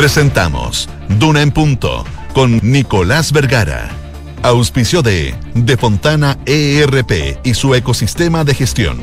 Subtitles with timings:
[0.00, 3.90] Presentamos Duna en Punto con Nicolás Vergara.
[4.42, 8.98] Auspicio de De Fontana ERP y su ecosistema de gestión.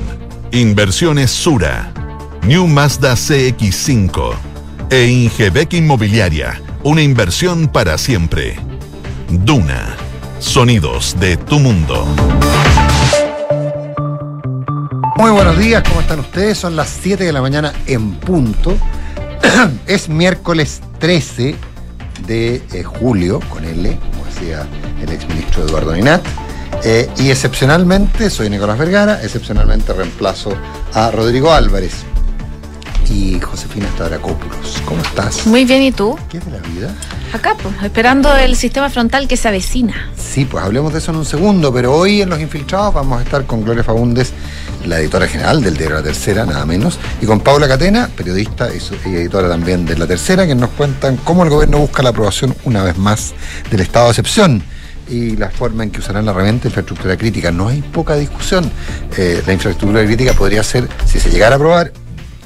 [0.52, 1.94] Inversiones Sura.
[2.41, 4.33] New Mazda CX5.
[4.90, 6.60] E Ingebec Inmobiliaria.
[6.83, 8.56] Una inversión para siempre.
[9.29, 9.96] Duna.
[10.40, 12.08] Sonidos de tu mundo.
[15.18, 16.58] Muy buenos días, ¿cómo están ustedes?
[16.58, 18.76] Son las 7 de la mañana en punto.
[19.88, 21.56] es miércoles 13
[22.26, 24.68] de eh, julio, con L, como decía
[25.02, 26.22] el exministro Eduardo Ninat.
[26.84, 30.54] Eh, y excepcionalmente, soy Nicolás Vergara, excepcionalmente reemplazo
[30.94, 32.04] a Rodrigo Álvarez
[33.10, 34.82] y Josefina Stavrakopoulos.
[34.86, 35.48] ¿Cómo estás?
[35.48, 36.18] Muy bien, ¿y tú?
[36.30, 36.94] ¿Qué es de la vida?
[37.34, 40.12] Acá, pues, esperando el sistema frontal que se avecina.
[40.18, 43.24] Sí, pues hablemos de eso en un segundo, pero hoy en Los Infiltrados vamos a
[43.24, 44.34] estar con Gloria Fagundes,
[44.88, 49.16] la editora general del diario La Tercera, nada menos, y con Paula Catena, periodista y,
[49.16, 52.84] editora también de La Tercera, que nos cuentan cómo el gobierno busca la aprobación una
[52.84, 53.34] vez más
[53.70, 54.63] del estado de excepción
[55.10, 57.52] y la forma en que usarán la herramienta de infraestructura crítica.
[57.52, 58.70] No hay poca discusión.
[59.18, 61.93] Eh, la infraestructura crítica podría ser, si se llegara a aprobar,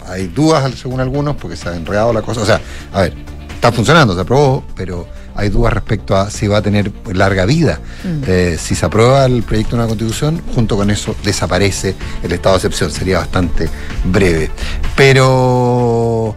[0.08, 2.42] hay dudas según algunos porque se ha enredado la cosa.
[2.42, 2.62] O sea,
[2.94, 3.14] a ver,
[3.54, 7.80] está funcionando, se aprobó, pero hay dudas respecto a si va a tener larga vida.
[8.28, 12.56] Eh, si se aprueba el proyecto de una constitución, junto con eso desaparece el estado
[12.56, 12.92] de excepción.
[12.92, 13.70] Sería bastante
[14.06, 14.52] breve.
[14.96, 16.36] Pero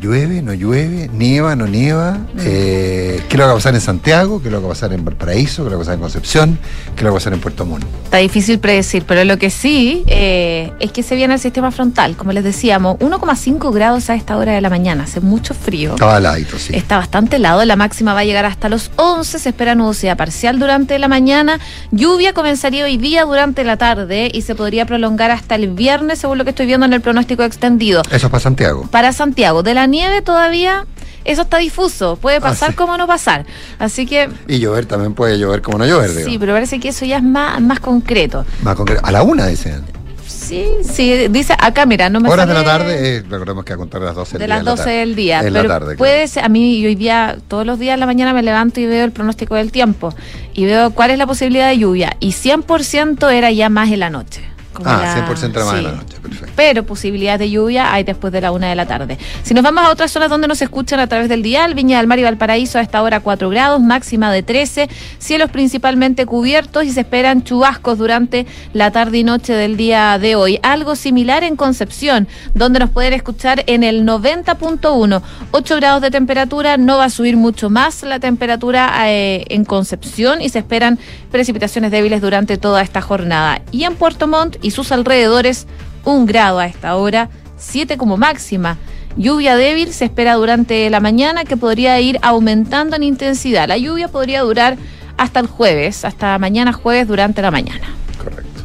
[0.00, 2.18] llueve, no llueve, nieva, no nieva.
[2.38, 4.40] Eh, ¿Qué es lo que va a pasar en Santiago?
[4.40, 5.62] ¿Qué es lo que va a pasar en Valparaíso?
[5.62, 6.58] ¿Qué es lo que va a pasar en Concepción?
[6.94, 7.84] ¿Qué es lo que va a pasar en Puerto Montt?
[8.04, 12.16] Está difícil predecir, pero lo que sí eh, es que se viene el sistema frontal.
[12.16, 15.04] Como les decíamos, 1,5 grados a esta hora de la mañana.
[15.04, 15.92] Hace mucho frío.
[15.92, 16.74] Estaba heladito, sí.
[16.74, 20.58] Está bastante helado, la máxima va a llegar hasta los 11, se espera nubosidad parcial
[20.58, 21.58] durante la mañana,
[21.90, 26.38] lluvia comenzaría hoy día durante la tarde y se podría prolongar hasta el viernes según
[26.38, 28.02] lo que estoy viendo en el pronóstico extendido.
[28.10, 28.88] Eso es para Santiago.
[28.90, 30.84] Para Santiago, de la nieve todavía
[31.24, 32.76] eso está difuso, puede Ah, pasar sí.
[32.76, 33.46] como no pasar.
[33.80, 36.28] Así que Y llover también puede llover como no llover, digo.
[36.30, 38.44] sí, pero parece que eso ya es más, más concreto.
[38.62, 39.00] Más concreto.
[39.04, 39.82] A la una, dicen.
[40.28, 43.76] Sí, sí, dice acá, mira, no me Horas de la tarde, eh, recordemos que a
[43.76, 44.96] contar las 12 del de día las en la 12 tarde.
[44.98, 45.38] del día.
[45.40, 46.28] En pero la tarde, puede claro.
[46.28, 49.04] ser, a mí hoy día, todos los días en la mañana me levanto y veo
[49.04, 50.14] el pronóstico del tiempo
[50.54, 52.16] y veo cuál es la posibilidad de lluvia.
[52.20, 54.42] Y 100% era ya más en la noche.
[54.76, 56.52] Como Ah, la- 100% más de la noche, perfecto.
[56.56, 59.18] Pero posibilidades de lluvia hay después de la una de la tarde.
[59.42, 62.06] Si nos vamos a otras zonas donde nos escuchan a través del dial, Viña del
[62.06, 64.88] Mar y Valparaíso a esta hora 4 grados, máxima de 13,
[65.18, 70.36] cielos principalmente cubiertos y se esperan chubascos durante la tarde y noche del día de
[70.36, 70.58] hoy.
[70.62, 75.22] Algo similar en Concepción, donde nos pueden escuchar en el 90.1,
[75.52, 80.40] 8 grados de temperatura, no va a subir mucho más la temperatura eh, en Concepción
[80.42, 80.98] y se esperan
[81.30, 83.60] precipitaciones débiles durante toda esta jornada.
[83.72, 85.68] Y en Puerto Montt y sus alrededores,
[86.04, 88.78] un grado a esta hora, 7 como máxima.
[89.16, 93.68] Lluvia débil se espera durante la mañana que podría ir aumentando en intensidad.
[93.68, 94.76] La lluvia podría durar
[95.16, 97.86] hasta el jueves, hasta mañana jueves durante la mañana.
[98.18, 98.62] Correcto.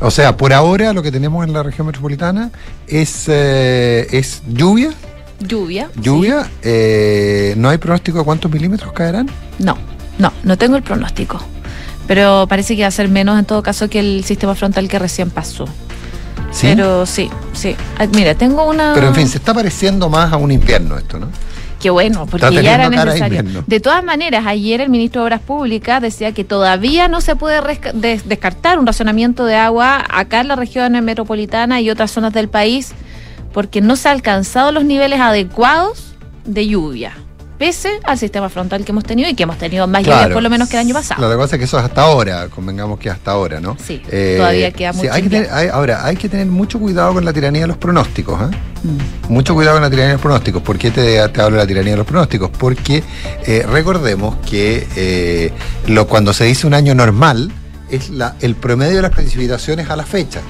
[0.00, 2.50] O sea, por ahora lo que tenemos en la región metropolitana
[2.86, 4.92] es, eh, es lluvia.
[5.40, 5.88] Lluvia.
[6.00, 6.46] Lluvia.
[6.62, 9.30] eh, no hay pronóstico de cuántos milímetros caerán.
[9.58, 9.78] No,
[10.18, 11.42] no, no tengo el pronóstico.
[12.08, 14.98] Pero parece que va a ser menos en todo caso que el sistema frontal que
[14.98, 15.66] recién pasó.
[16.50, 16.68] Sí.
[16.74, 17.76] Pero sí, sí.
[17.98, 18.92] Ah, Mira, tengo una.
[18.94, 21.28] Pero en fin, se está pareciendo más a un invierno esto, ¿no?
[21.78, 23.62] Qué bueno, porque ya era de necesario.
[23.66, 27.60] De todas maneras, ayer el ministro de Obras Públicas decía que todavía no se puede
[27.94, 32.48] des- descartar un racionamiento de agua acá en la región metropolitana y otras zonas del
[32.48, 32.94] país,
[33.52, 36.14] porque no se han alcanzado los niveles adecuados
[36.44, 37.12] de lluvia,
[37.58, 40.48] pese al sistema frontal que hemos tenido y que hemos tenido más lluvias por lo
[40.50, 41.20] menos que el año pasado.
[41.20, 43.72] Lo que pasa es que eso es hasta ahora, convengamos que hasta ahora, ¿no?
[43.72, 44.02] Eh, Sí,
[44.36, 45.56] todavía queda mucho hay que tener- invierno.
[45.56, 48.56] hay- ahora, hay que tener mucho cuidado con la tiranía de los pronósticos, ¿eh?
[48.84, 49.32] Mm.
[49.32, 50.62] Mucho cuidado con la tiranía de los pronósticos.
[50.62, 52.50] ¿Por qué te, te hablo de la tiranía de los pronósticos?
[52.56, 53.02] Porque
[53.44, 55.52] eh, recordemos que eh,
[55.88, 57.50] lo, cuando se dice un año normal
[57.90, 60.40] es la, el promedio de las precipitaciones a la fecha.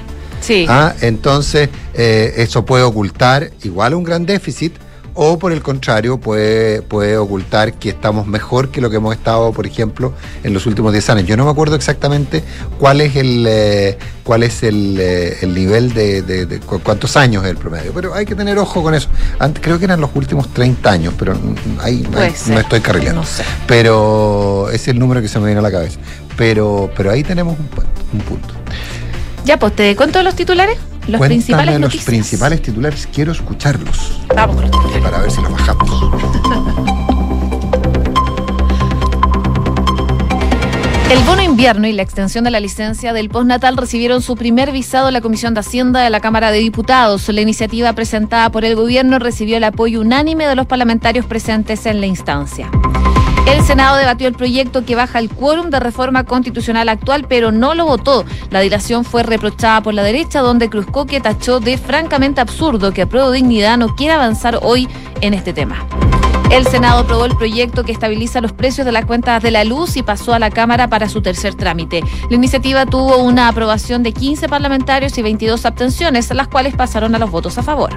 [0.41, 0.65] Sí.
[0.69, 4.73] Ah, entonces, eh, eso puede ocultar igual un gran déficit
[5.13, 9.51] o por el contrario puede, puede ocultar que estamos mejor que lo que hemos estado,
[9.51, 10.13] por ejemplo,
[10.43, 11.25] en los últimos 10 años.
[11.27, 12.43] Yo no me acuerdo exactamente
[12.79, 17.17] cuál es el eh, cuál es el, eh, el nivel de, de- de cu- cuántos
[17.17, 19.09] años es el promedio, pero hay que tener ojo con eso.
[19.39, 21.33] Antes, creo que eran los últimos 30 años, pero
[21.81, 23.21] ahí, no estoy carrileando.
[23.21, 23.43] No sé.
[23.67, 25.99] Pero es el número que se me viene a la cabeza.
[26.37, 27.67] Pero, pero ahí tenemos un,
[28.13, 28.53] un punto.
[29.45, 30.77] Ya, pues te cuento los titulares,
[31.09, 32.05] los Cuéntame principales los noticias.
[32.05, 35.01] principales titulares, quiero escucharlos Vamos con los titulares.
[35.03, 36.09] para ver si los bajamos.
[41.11, 45.07] El bono invierno y la extensión de la licencia del postnatal recibieron su primer visado
[45.07, 47.27] en la Comisión de Hacienda de la Cámara de Diputados.
[47.29, 51.99] La iniciativa presentada por el gobierno recibió el apoyo unánime de los parlamentarios presentes en
[51.99, 52.69] la instancia.
[53.49, 57.73] El Senado debatió el proyecto que baja el quórum de reforma constitucional actual, pero no
[57.73, 58.23] lo votó.
[58.51, 63.31] La dilación fue reprochada por la derecha, donde Cruzcoque tachó de francamente absurdo que Apruebo
[63.31, 64.87] Dignidad no quiera avanzar hoy
[65.21, 65.83] en este tema.
[66.51, 69.95] El Senado aprobó el proyecto que estabiliza los precios de las cuentas de la luz
[69.97, 72.03] y pasó a la Cámara para su tercer trámite.
[72.27, 77.19] La iniciativa tuvo una aprobación de 15 parlamentarios y 22 abstenciones, las cuales pasaron a
[77.19, 77.91] los votos a favor.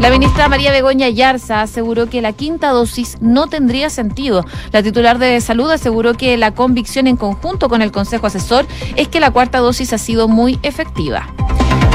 [0.00, 4.44] La ministra María Begoña Yarza aseguró que la quinta dosis no tendría sentido.
[4.72, 8.66] La titular de salud aseguró que la convicción en conjunto con el Consejo Asesor
[8.96, 11.35] es que la cuarta dosis ha sido muy efectiva.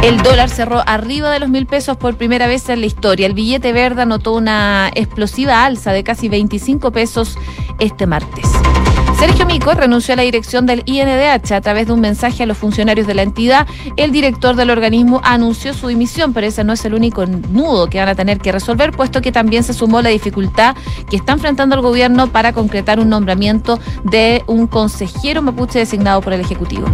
[0.04, 3.28] El dólar cerró arriba de los mil pesos por primera vez en la historia.
[3.28, 7.38] El billete verde anotó una explosiva alza de casi 25 pesos
[7.80, 8.50] este martes.
[9.20, 12.58] Sergio Mico renunció a la dirección del INDH a través de un mensaje a los
[12.58, 13.68] funcionarios de la entidad.
[13.96, 18.00] El director del organismo anunció su dimisión, pero ese no es el único nudo que
[18.00, 20.76] van a tener que resolver, puesto que también se sumó la dificultad
[21.12, 26.34] que está enfrentando el gobierno para concretar un nombramiento de un consejero mapuche designado por
[26.34, 26.88] el Ejecutivo.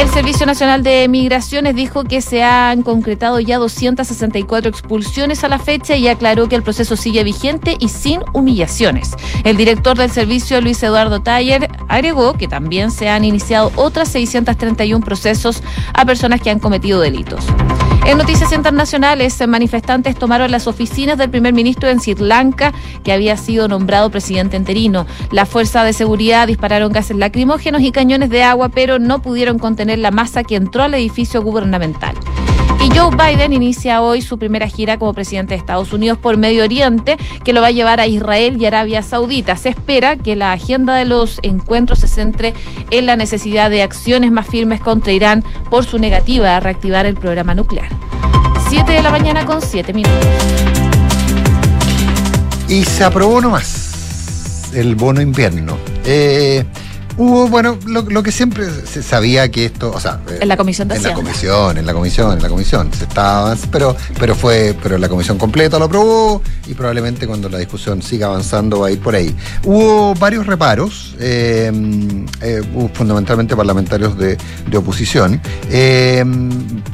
[0.00, 5.58] El Servicio Nacional de Migraciones dijo que se han concretado ya 264 expulsiones a la
[5.58, 9.10] fecha y aclaró que el proceso sigue vigente y sin humillaciones.
[9.44, 15.04] El director del servicio, Luis Eduardo Taller, agregó que también se han iniciado otras 631
[15.04, 15.62] procesos
[15.92, 17.44] a personas que han cometido delitos.
[18.06, 22.72] En noticias internacionales, manifestantes tomaron las oficinas del primer ministro en Sri Lanka,
[23.04, 25.06] que había sido nombrado presidente interino.
[25.30, 29.89] La fuerza de seguridad dispararon gases lacrimógenos y cañones de agua, pero no pudieron contener
[29.98, 32.14] la masa que entró al edificio gubernamental.
[32.82, 36.64] Y Joe Biden inicia hoy su primera gira como presidente de Estados Unidos por Medio
[36.64, 39.56] Oriente, que lo va a llevar a Israel y Arabia Saudita.
[39.56, 42.54] Se espera que la agenda de los encuentros se centre
[42.90, 47.16] en la necesidad de acciones más firmes contra Irán por su negativa a reactivar el
[47.16, 47.88] programa nuclear.
[48.70, 50.26] 7 de la mañana con 7 minutos.
[52.66, 55.76] Y se aprobó nomás el bono invierno.
[56.04, 56.64] Eh,
[57.16, 60.96] Hubo, bueno, lo, que siempre se sabía que esto, o sea, en la comisión de
[60.96, 64.96] en la comisión, en la comisión, en la comisión, se estaba, pero, pero fue, pero
[64.96, 69.00] la comisión completa lo aprobó y probablemente cuando la discusión siga avanzando va a ir
[69.00, 69.34] por ahí.
[69.64, 71.70] Hubo varios reparos, eh,
[72.40, 72.62] eh,
[72.94, 74.38] fundamentalmente parlamentarios de,
[74.76, 76.24] oposición, eh,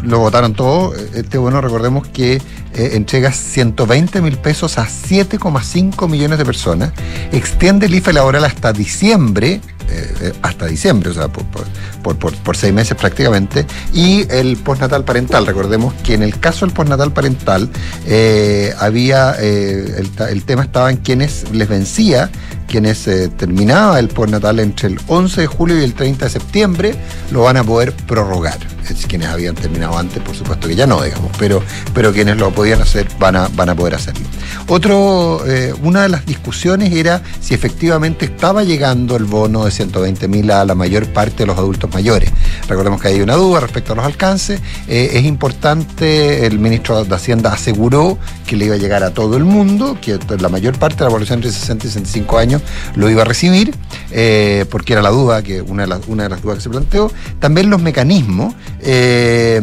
[0.03, 0.95] lo votaron todo.
[1.15, 2.41] Este bueno, recordemos que
[2.75, 6.93] entrega 120 mil pesos a 7,5 millones de personas,
[7.33, 13.67] extiende el IFE laboral hasta diciembre eh, hasta diciembre, o sea, por, seis meses prácticamente,
[13.93, 15.47] y el postnatal parental.
[15.47, 17.69] Recordemos que en el caso del postnatal parental
[18.07, 22.31] eh, había, eh, el, tema estaba en quienes les vencía,
[22.69, 26.95] quienes terminaba el postnatal entre el 11 de julio y el 30 de septiembre,
[27.31, 28.76] lo van a poder prorrogar.
[28.89, 31.63] Es, quienes habían terminado antes, por supuesto que ya no, digamos, pero,
[31.95, 34.27] pero quienes lo podían hacer van a, van a poder hacerlo.
[34.69, 35.43] Otro,
[35.83, 40.65] una de las discusiones era si efectivamente estaba llegando el bono de 120 mil a
[40.65, 42.31] la mayor parte de los adultos mayores.
[42.69, 44.61] Recordemos que hay una duda respecto a los alcances.
[44.89, 49.37] Eh, es importante, el ministro de Hacienda aseguró que le iba a llegar a todo
[49.37, 52.63] el mundo, que la mayor parte de la población entre 60 y 65 años
[52.95, 53.75] lo iba a recibir,
[54.11, 57.11] eh, porque era la duda, que una de las dudas que se planteó.
[57.41, 58.55] También los mecanismos,
[58.87, 59.61] eh,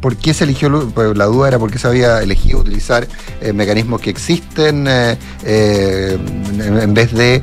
[0.00, 0.90] ¿por qué se eligió?
[0.94, 3.06] Pues la duda era por qué se había elegido utilizar
[3.54, 4.86] mecanismos que existen
[5.44, 7.42] en vez de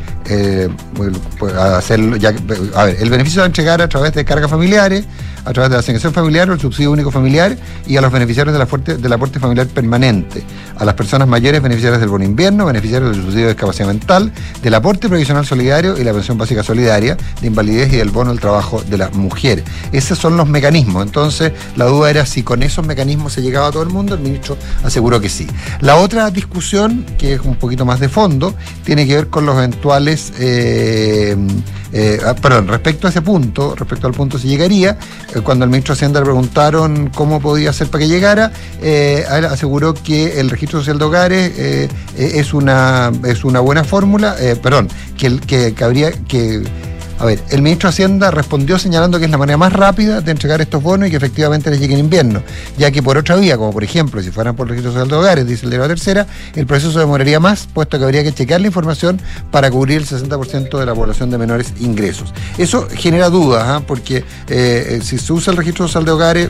[0.96, 5.06] pues, hacerlo el beneficio a entregar a través de cargas familiares,
[5.48, 8.52] a través de la asignación familiar o el subsidio único familiar y a los beneficiarios
[8.52, 10.44] del aporte, del aporte familiar permanente,
[10.78, 14.74] a las personas mayores beneficiarias del bono invierno, beneficiarios del subsidio de discapacidad mental, del
[14.74, 18.84] aporte provisional solidario y la pensión básica solidaria, de invalidez y del bono al trabajo
[18.84, 19.64] de la mujer.
[19.94, 21.06] Esos son los mecanismos.
[21.06, 24.16] Entonces, la duda era si con esos mecanismos se llegaba a todo el mundo.
[24.16, 25.48] El ministro aseguró que sí.
[25.80, 29.56] La otra discusión, que es un poquito más de fondo, tiene que ver con los
[29.56, 30.34] eventuales.
[30.40, 31.38] Eh,
[31.94, 34.98] eh, ah, perdón, respecto a ese punto, respecto al punto si llegaría,
[35.44, 38.52] cuando al ministro de Hacienda le preguntaron cómo podía hacer para que llegara,
[38.82, 41.52] eh, él aseguró que el registro social de hogares
[42.18, 46.64] es, una, es una buena fórmula, perdón, que, que habría que
[47.20, 50.32] a ver, el ministro de Hacienda respondió señalando que es la manera más rápida de
[50.32, 52.44] entregar estos bonos y que efectivamente les llegue en invierno,
[52.78, 55.16] ya que por otra vía, como por ejemplo si fueran por el registro social de
[55.16, 58.62] hogares, dice el de la tercera, el proceso demoraría más, puesto que habría que chequear
[58.62, 59.20] la información
[59.52, 62.34] para cubrir el 60% de la población de menores ingresos.
[62.58, 63.82] Eso genera dudas, ¿ah?
[63.86, 66.50] porque eh, si se usa el registro social de hogares,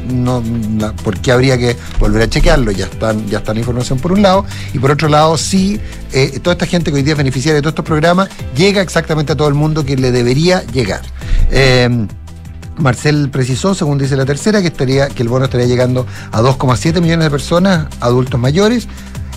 [1.04, 2.72] ¿por qué habría que volver a chequearlo?
[2.72, 5.80] Ya, están, ya está la información por un lado, y por otro lado, sí,
[6.12, 9.34] eh, toda esta gente que hoy día es beneficiaria de todos estos programas llega exactamente
[9.34, 11.02] a todo el mundo que le debería llegar.
[11.52, 12.08] Eh,
[12.78, 17.02] Marcel precisó, según dice la tercera, que, estaría, que el bono estaría llegando a 2,7
[17.02, 18.88] millones de personas, adultos mayores,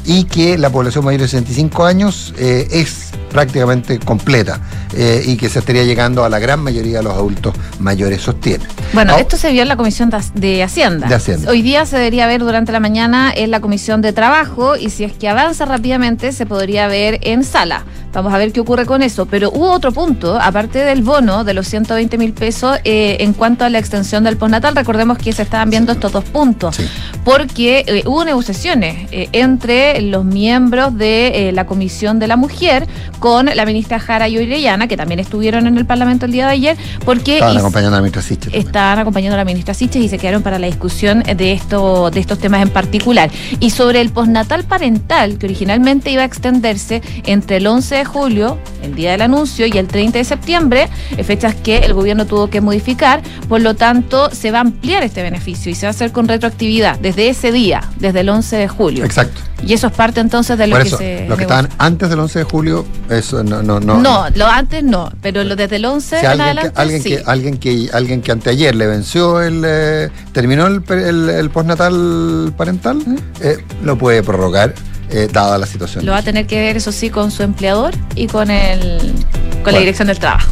[0.04, 4.60] y que la población mayor de 65 años eh, es prácticamente completa
[4.94, 8.64] eh, y que se estaría llegando a la gran mayoría de los adultos mayores, sostiene.
[8.92, 11.06] Bueno, esto se vio en la Comisión de Hacienda.
[11.06, 11.50] de Hacienda.
[11.50, 15.04] Hoy día se debería ver durante la mañana en la Comisión de Trabajo y si
[15.04, 17.84] es que avanza rápidamente se podría ver en sala.
[18.12, 19.26] Vamos a ver qué ocurre con eso.
[19.26, 23.64] Pero hubo otro punto, aparte del bono de los 120 mil pesos, eh, en cuanto
[23.64, 26.84] a la extensión del postnatal, recordemos que se estaban viendo estos dos puntos, Sí.
[27.24, 32.86] porque eh, hubo negociaciones eh, entre los miembros de la Comisión de la Mujer
[33.18, 36.52] con la ministra Jara y Orellana, que también estuvieron en el Parlamento el día de
[36.52, 40.08] ayer, porque Estaban acompañando a la ministra Siches estaban acompañando a la ministra Siches y
[40.08, 43.30] se quedaron para la discusión de, esto, de estos temas en particular.
[43.60, 48.58] Y sobre el postnatal parental, que originalmente iba a extenderse entre el 11 de julio,
[48.82, 52.48] el día del anuncio, y el 30 de septiembre, eh, fechas que el gobierno tuvo
[52.50, 55.90] que modificar, por lo tanto se va a ampliar este beneficio y se va a
[55.90, 59.04] hacer con retroactividad desde ese día, desde el 11 de julio.
[59.04, 59.40] Exacto.
[59.66, 61.26] Y eso es parte entonces de lo Por que se...
[61.28, 63.62] los que estaban antes del 11 de julio, eso no.
[63.62, 66.72] No, no, No, lo antes no, pero lo desde el 11 Si en alguien, adelante
[66.74, 67.08] que, alguien, sí.
[67.10, 69.62] que, alguien, que, alguien que anteayer le venció el.
[69.66, 73.02] eh, terminó el, el, el postnatal parental,
[73.42, 74.74] eh, lo puede prorrogar,
[75.10, 76.04] eh, dada la situación.
[76.06, 79.62] Lo va a tener que ver, eso sí, con su empleador y con el con
[79.64, 79.72] Bueno.
[79.72, 80.50] la dirección del trabajo.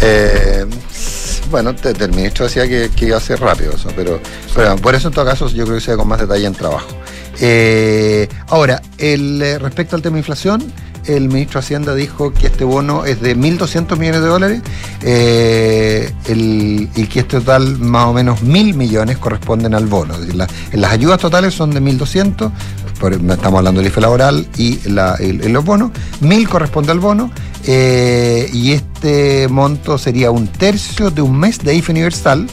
[0.00, 0.64] Eh,
[1.50, 4.20] bueno, te- el ministro decía que, que iba a ser rápido eso, pero,
[4.54, 6.88] pero por eso en todo caso yo creo que sea con más detalle en trabajo.
[7.40, 10.72] Eh, ahora, el, respecto al tema de inflación,
[11.06, 14.62] el ministro de Hacienda dijo que este bono es de 1.200 millones de dólares
[15.02, 20.14] eh, el- y que este total, más o menos 1.000 millones, corresponden al bono.
[20.14, 22.50] Es decir, la- las ayudas totales son de 1.200,
[23.08, 25.90] estamos hablando del IFE laboral y, y los bonos,
[26.20, 27.30] 1.000 corresponde al bono
[27.64, 32.46] eh, y este monto sería un tercio de un mes de IFE universal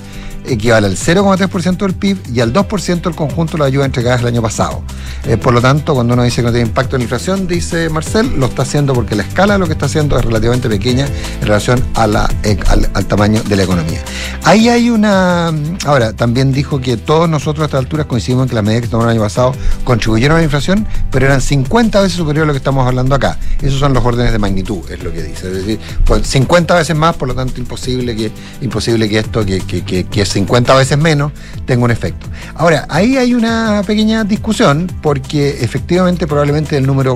[0.47, 4.27] equivale al 0,3% del PIB y al 2% del conjunto de las ayudas entregadas el
[4.27, 4.81] año pasado.
[5.25, 7.89] Eh, por lo tanto, cuando uno dice que no tiene impacto en la inflación, dice
[7.89, 11.05] Marcel, lo está haciendo porque la escala de lo que está haciendo es relativamente pequeña
[11.05, 11.79] en relación
[12.43, 12.57] eh,
[12.93, 14.01] al, tamaño de la economía.
[14.43, 15.53] Ahí hay una...
[15.85, 18.87] Ahora, también dijo que todos nosotros a estas alturas coincidimos en que las medidas que
[18.89, 22.53] tomaron el año pasado contribuyeron a la inflación, pero eran 50 veces superior a lo
[22.53, 23.37] que estamos hablando acá.
[23.61, 25.47] Esos son los órdenes de magnitud, es lo que dice.
[25.47, 29.59] Es decir, pues 50 veces más, por lo tanto, imposible que, imposible que esto, que,
[29.61, 31.31] que, que, que 50 veces menos,
[31.65, 32.27] tenga un efecto.
[32.55, 37.15] Ahora, ahí hay una pequeña discusión, porque efectivamente, probablemente el número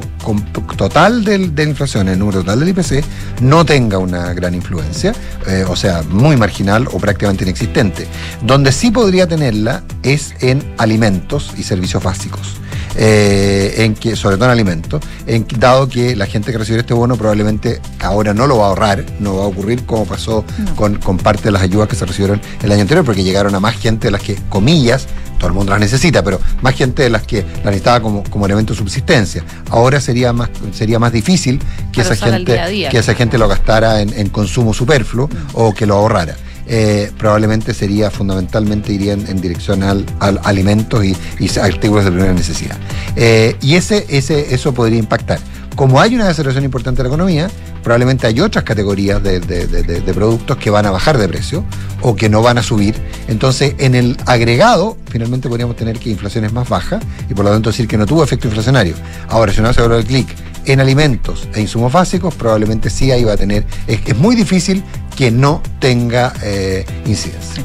[0.75, 3.03] total del- de la inflación, el número total del IPC,
[3.41, 5.13] no tenga una gran influencia,
[5.47, 8.07] eh, o sea, muy marginal o prácticamente inexistente.
[8.41, 12.55] Donde sí podría tenerla es en alimentos y servicios básicos.
[12.95, 16.93] Eh, en que, sobre todo en alimentos, en, dado que la gente que recibe este
[16.93, 20.75] bono probablemente ahora no lo va a ahorrar, no va a ocurrir como pasó No.
[20.75, 23.59] con, con parte de las ayudas que se recibieron el año anterior, porque llegaron a
[23.59, 25.07] más gente de las que, comillas,
[25.37, 28.45] todo el mundo las necesita, pero más gente de las que las necesitaba como, como
[28.45, 29.43] elemento de subsistencia.
[29.71, 31.59] Ahora sería más, sería más difícil
[31.91, 32.89] que esa gente, día a día.
[32.89, 36.35] que esa gente lo gastara en, en consumo superfluo o que lo ahorrara.
[36.67, 41.15] Eh, probablemente sería fundamentalmente irían en dirección al, al alimentos y,
[41.59, 42.77] artículos de primera necesidad.
[43.15, 45.39] Eh, y ese, ese, eso podría impactar.
[45.75, 47.49] Como hay una desaceleración importante de la economía,
[47.81, 51.63] probablemente hay otras categorías de- de productos que van a bajar de precio
[52.01, 52.95] o que no van a subir.
[53.27, 56.99] Entonces, en el agregado, finalmente podríamos tener que inflación es más baja
[57.29, 58.95] y por lo tanto decir que no tuvo efecto inflacionario.
[59.29, 60.27] Ahora, si uno hace el clic
[60.65, 63.65] en alimentos e insumos básicos, probablemente sí ahí va a tener.
[63.87, 64.83] Es, es muy difícil
[65.15, 67.63] que no tenga eh, incidencia.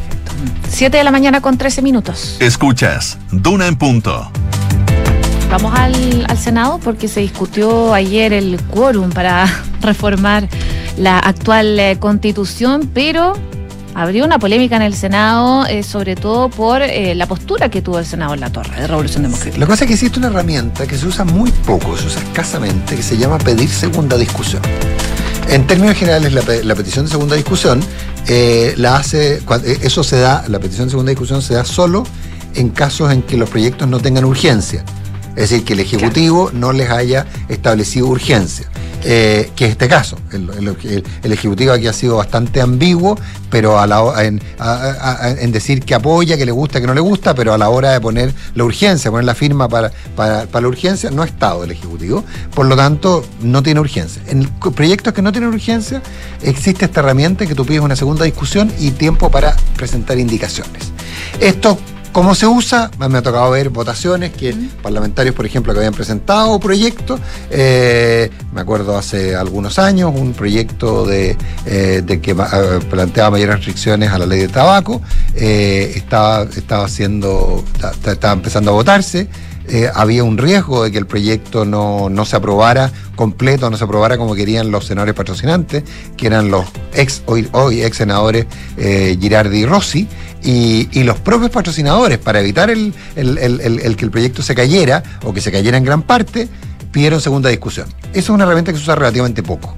[0.68, 2.36] 7 de la mañana con 13 minutos.
[2.40, 4.30] Escuchas Duna en punto.
[5.50, 9.46] Vamos al, al Senado porque se discutió ayer el quórum para
[9.80, 10.48] reformar
[10.98, 13.34] la actual eh, constitución, pero
[13.98, 17.98] abrió una polémica en el Senado, eh, sobre todo por eh, la postura que tuvo
[17.98, 19.56] el Senado en la torre de Revolución Democrática.
[19.58, 22.20] Lo que pasa es que existe una herramienta que se usa muy poco, se usa
[22.22, 24.60] escasamente, que se llama pedir segunda discusión.
[25.48, 27.80] En términos generales, la, pe- la petición de segunda discusión
[28.28, 29.40] eh, la hace,
[29.80, 32.06] eso se da, la petición de segunda discusión se da solo
[32.54, 34.84] en casos en que los proyectos no tengan urgencia.
[35.36, 38.66] Es decir, que el Ejecutivo no les haya establecido urgencia.
[39.08, 40.16] eh, que es este caso.
[40.32, 43.16] El, el- el- el Ejecutivo aquí ha sido bastante ambiguo,
[43.50, 46.88] pero a la, en, a- a- a- en decir que apoya, que le gusta, que
[46.88, 49.92] no le gusta, pero a la hora de poner la urgencia, poner la firma para,
[50.16, 52.24] para, para la urgencia, no ha estado el Ejecutivo.
[52.52, 54.20] Por lo tanto, no tiene urgencia.
[54.26, 56.02] En proyectos que no tienen urgencia,
[56.42, 60.90] existe esta herramienta que tú pides una segunda discusión y tiempo para presentar indicaciones.
[61.38, 61.78] Esto
[62.16, 62.90] ¿Cómo se usa?
[63.10, 67.20] Me ha tocado ver votaciones que parlamentarios, por ejemplo, que habían presentado proyectos,
[67.50, 74.12] eh, me acuerdo hace algunos años, un proyecto de, eh, que eh, planteaba mayores restricciones
[74.12, 75.02] a la ley de tabaco,
[75.34, 77.62] estaba, estaba, haciendo,
[78.06, 79.28] estaba empezando a votarse.
[79.94, 84.18] Había un riesgo de que el proyecto no, no, se aprobara completo, no se aprobara
[84.18, 85.84] como querían los senadores patrocinantes,
[86.16, 88.46] que eran los ex, hoy, hoy ex senadores
[88.76, 90.08] Girardi y Rossi,
[90.46, 95.50] y, los propios patrocinadores, para evitar el, que el proyecto se cayera o que se
[95.50, 96.48] cayera en gran parte,
[96.92, 97.88] pidieron segunda discusión.
[98.12, 99.74] Eso es una herramienta que se usa relativamente poco.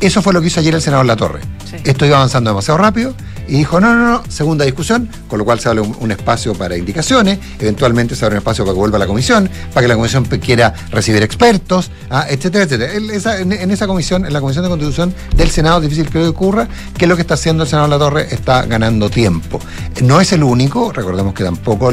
[0.00, 1.40] Eso fue lo que hizo ayer el senador La Torre.
[1.84, 3.14] Esto iba avanzando demasiado rápido
[3.46, 6.76] y dijo, no, no, no, segunda discusión, con lo cual se abre un, espacio para
[6.76, 9.96] indicaciones, eventualmente se abre un espacio para que vuelva a la comisión, para que la
[9.96, 12.92] comisión quiera recibir expertos, ah, etcétera, etcétera.
[12.94, 17.06] en, esa comisión, en la Comisión de Constitución del Senado, es difícil que ocurra, que
[17.06, 19.60] lo que está haciendo el senador La Torre está ganando tiempo.
[20.02, 21.90] No es el único, recordemos que tampoco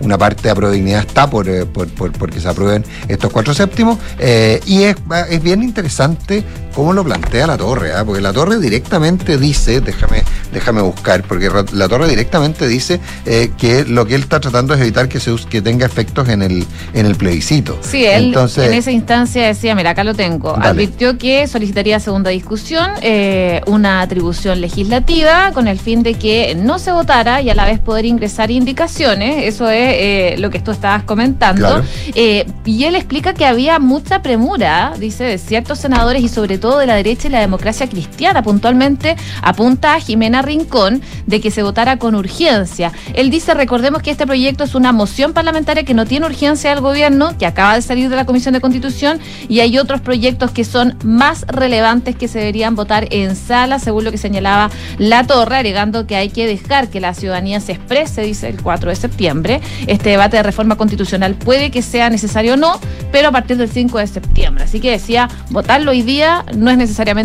[0.00, 4.60] una parte de aprobabilidad está por, eh, por, porque se aprueben estos cuatro séptimos, eh,
[4.66, 4.96] y es,
[5.28, 6.44] es bien interesante
[6.74, 8.04] cómo lo plantea La Torre, ¿ah?
[8.04, 10.22] porque La Torre directamente dice, déjame,
[10.52, 14.80] déjame buscar, porque La Torre directamente dice eh, que lo que él está tratando es
[14.80, 17.78] evitar que, se, que tenga efectos en el, en el plebiscito.
[17.82, 22.30] Sí, él Entonces, en esa instancia decía, mira, acá lo tengo, advirtió que solicitaría segunda
[22.30, 27.54] discusión, eh, una atribución legislativa con el fin de que no se votara y a
[27.54, 31.82] la vez poder ingresar indicaciones, eso es eh, lo que tú estabas comentando,
[32.14, 36.86] y él explica que había mucha premura, dice, de ciertos senadores y sobre todo de
[36.86, 41.98] la derecha y la democracia cristiana, puntualmente apunta a Jimena Rincón de que se votara
[41.98, 42.92] con urgencia.
[43.14, 46.80] Él dice, recordemos que este proyecto es una moción parlamentaria que no tiene urgencia al
[46.80, 50.64] gobierno, que acaba de salir de la Comisión de Constitución y hay otros proyectos que
[50.64, 55.56] son más relevantes que se deberían votar en sala, según lo que señalaba La Torre,
[55.56, 59.60] agregando que hay que dejar que la ciudadanía se exprese, dice el 4 de septiembre.
[59.86, 62.78] Este debate de reforma constitucional puede que sea necesario o no,
[63.10, 64.64] pero a partir del 5 de septiembre.
[64.64, 67.23] Así que decía, votarlo hoy día no es necesariamente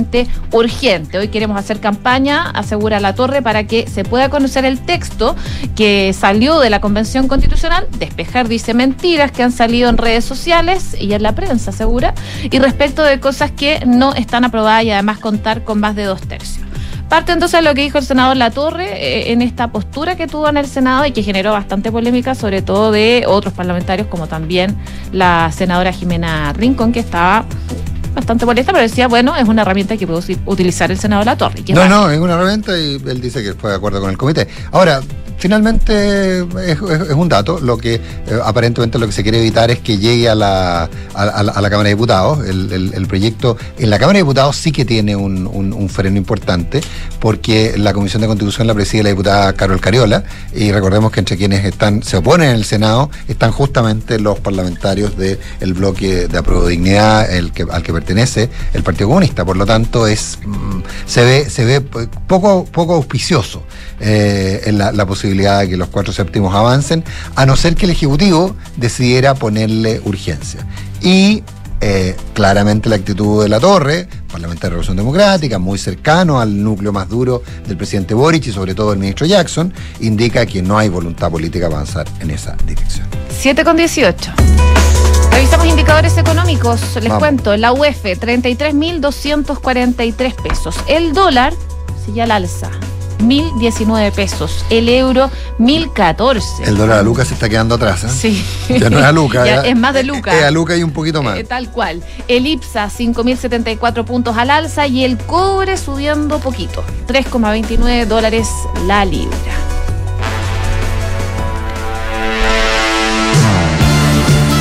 [0.51, 1.17] urgente.
[1.17, 5.35] Hoy queremos hacer campaña, asegura la torre, para que se pueda conocer el texto
[5.75, 10.95] que salió de la Convención Constitucional, despejar, dice, mentiras que han salido en redes sociales
[10.99, 12.13] y en la prensa, asegura,
[12.43, 16.21] y respecto de cosas que no están aprobadas y además contar con más de dos
[16.21, 16.69] tercios.
[17.09, 20.47] Parte entonces de lo que dijo el senador Latorre eh, en esta postura que tuvo
[20.47, 24.77] en el Senado y que generó bastante polémica, sobre todo de otros parlamentarios, como también
[25.11, 27.45] la senadora Jimena Rincón, que estaba
[28.13, 31.37] bastante molesta, pero decía, bueno, es una herramienta que puede utilizar el Senado de la
[31.37, 31.63] Torre.
[31.69, 34.47] No, no, es una herramienta y él dice que fue de acuerdo con el comité.
[34.71, 35.01] Ahora,
[35.39, 36.79] finalmente es,
[37.15, 37.59] un dato.
[37.59, 38.01] Lo que eh,
[38.43, 41.95] aparentemente lo que se quiere evitar es que llegue a la, a, la, Cámara de
[41.95, 42.45] Diputados.
[42.45, 46.81] El, proyecto en la Cámara de Diputados sí que tiene un, freno importante,
[47.19, 50.23] porque la Comisión de Constitución la preside la diputada Carol Cariola,
[50.53, 55.17] y recordemos que entre quienes están, se oponen en el Senado están justamente los parlamentarios
[55.17, 59.45] del bloque de Aprobodignidad, el que, al que pertenece el Partido Comunista.
[59.45, 63.63] Por lo tanto, es mm, se ve, se ve poco, poco auspicioso
[63.99, 67.03] eh, en la posibilidad de que los cuatro séptimos avancen,
[67.35, 70.65] a no ser que el Ejecutivo decidiera ponerle urgencia.
[71.01, 71.43] Y
[71.81, 76.91] eh, claramente la actitud de la Torre, parlamentario de Revolución Democrática, muy cercano al núcleo
[76.91, 80.89] más duro del presidente Boric y sobre todo el ministro Jackson, indica que no hay
[80.89, 83.07] voluntad política para avanzar en esa dirección.
[83.29, 84.33] 7 con 18.
[85.31, 86.81] Revisamos indicadores económicos.
[87.01, 90.75] Les cuento, la UEF, 33.243 pesos.
[90.87, 91.53] El dólar
[92.05, 92.69] sigue al alza.
[93.19, 94.65] 1.019 pesos.
[94.69, 95.29] El euro,
[95.59, 96.67] 1.014.
[96.67, 98.03] El dólar a Luca se está quedando atrás.
[98.03, 98.09] ¿eh?
[98.09, 98.45] Sí.
[98.79, 99.63] Ya no es a Luca.
[99.65, 100.37] es más de Luca.
[100.37, 101.37] Es a Luca y un poquito más.
[101.37, 102.03] Eh, tal cual.
[102.27, 106.83] El IPSA, 5.074 puntos al alza y el cobre subiendo poquito.
[107.07, 108.47] 3,29 dólares
[108.85, 109.35] la libra.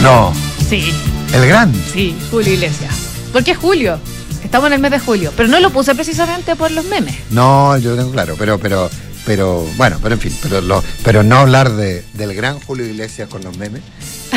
[0.02, 0.32] No.
[0.68, 0.92] Sí.
[1.32, 1.74] ¿El gran?
[1.92, 2.94] Sí, Julio Iglesias.
[3.32, 3.98] ¿Por qué Julio?
[4.44, 7.16] Estamos en el mes de julio, pero no lo puse precisamente por los memes.
[7.31, 8.90] No, yo lo tengo claro, pero, pero,
[9.24, 13.29] pero, bueno, pero en fin, pero, lo, pero no hablar de, del gran Julio Iglesias
[13.29, 13.83] con los memes.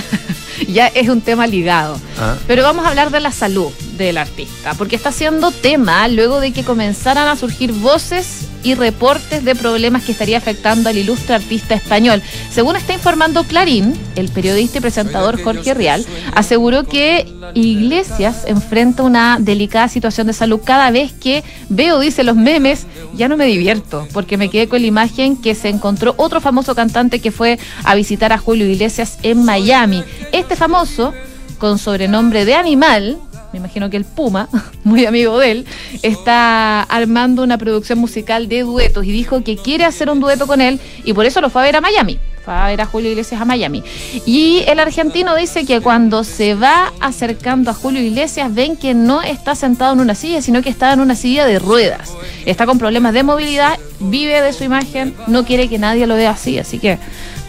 [0.67, 1.99] ya es un tema ligado.
[2.19, 2.35] Ah.
[2.47, 6.51] Pero vamos a hablar de la salud del artista, porque está siendo tema luego de
[6.51, 11.75] que comenzaran a surgir voces y reportes de problemas que estaría afectando al ilustre artista
[11.75, 12.21] español.
[12.51, 19.37] Según está informando Clarín, el periodista y presentador Jorge Real aseguró que Iglesias enfrenta una
[19.39, 24.07] delicada situación de salud cada vez que veo, dice los memes, ya no me divierto,
[24.13, 27.95] porque me quedé con la imagen que se encontró otro famoso cantante que fue a
[27.95, 30.03] visitar a Julio Iglesias en Miami.
[30.31, 31.13] Este famoso,
[31.59, 33.17] con sobrenombre de animal,
[33.51, 34.47] me imagino que el Puma,
[34.83, 35.65] muy amigo de él,
[36.01, 40.61] está armando una producción musical de duetos y dijo que quiere hacer un dueto con
[40.61, 42.19] él y por eso lo fue a ver a Miami.
[42.43, 43.83] Fue a ver a Julio Iglesias a Miami.
[44.25, 49.21] Y el argentino dice que cuando se va acercando a Julio Iglesias ven que no
[49.21, 52.13] está sentado en una silla, sino que está en una silla de ruedas.
[52.47, 56.31] Está con problemas de movilidad, vive de su imagen, no quiere que nadie lo vea
[56.31, 56.97] así, así que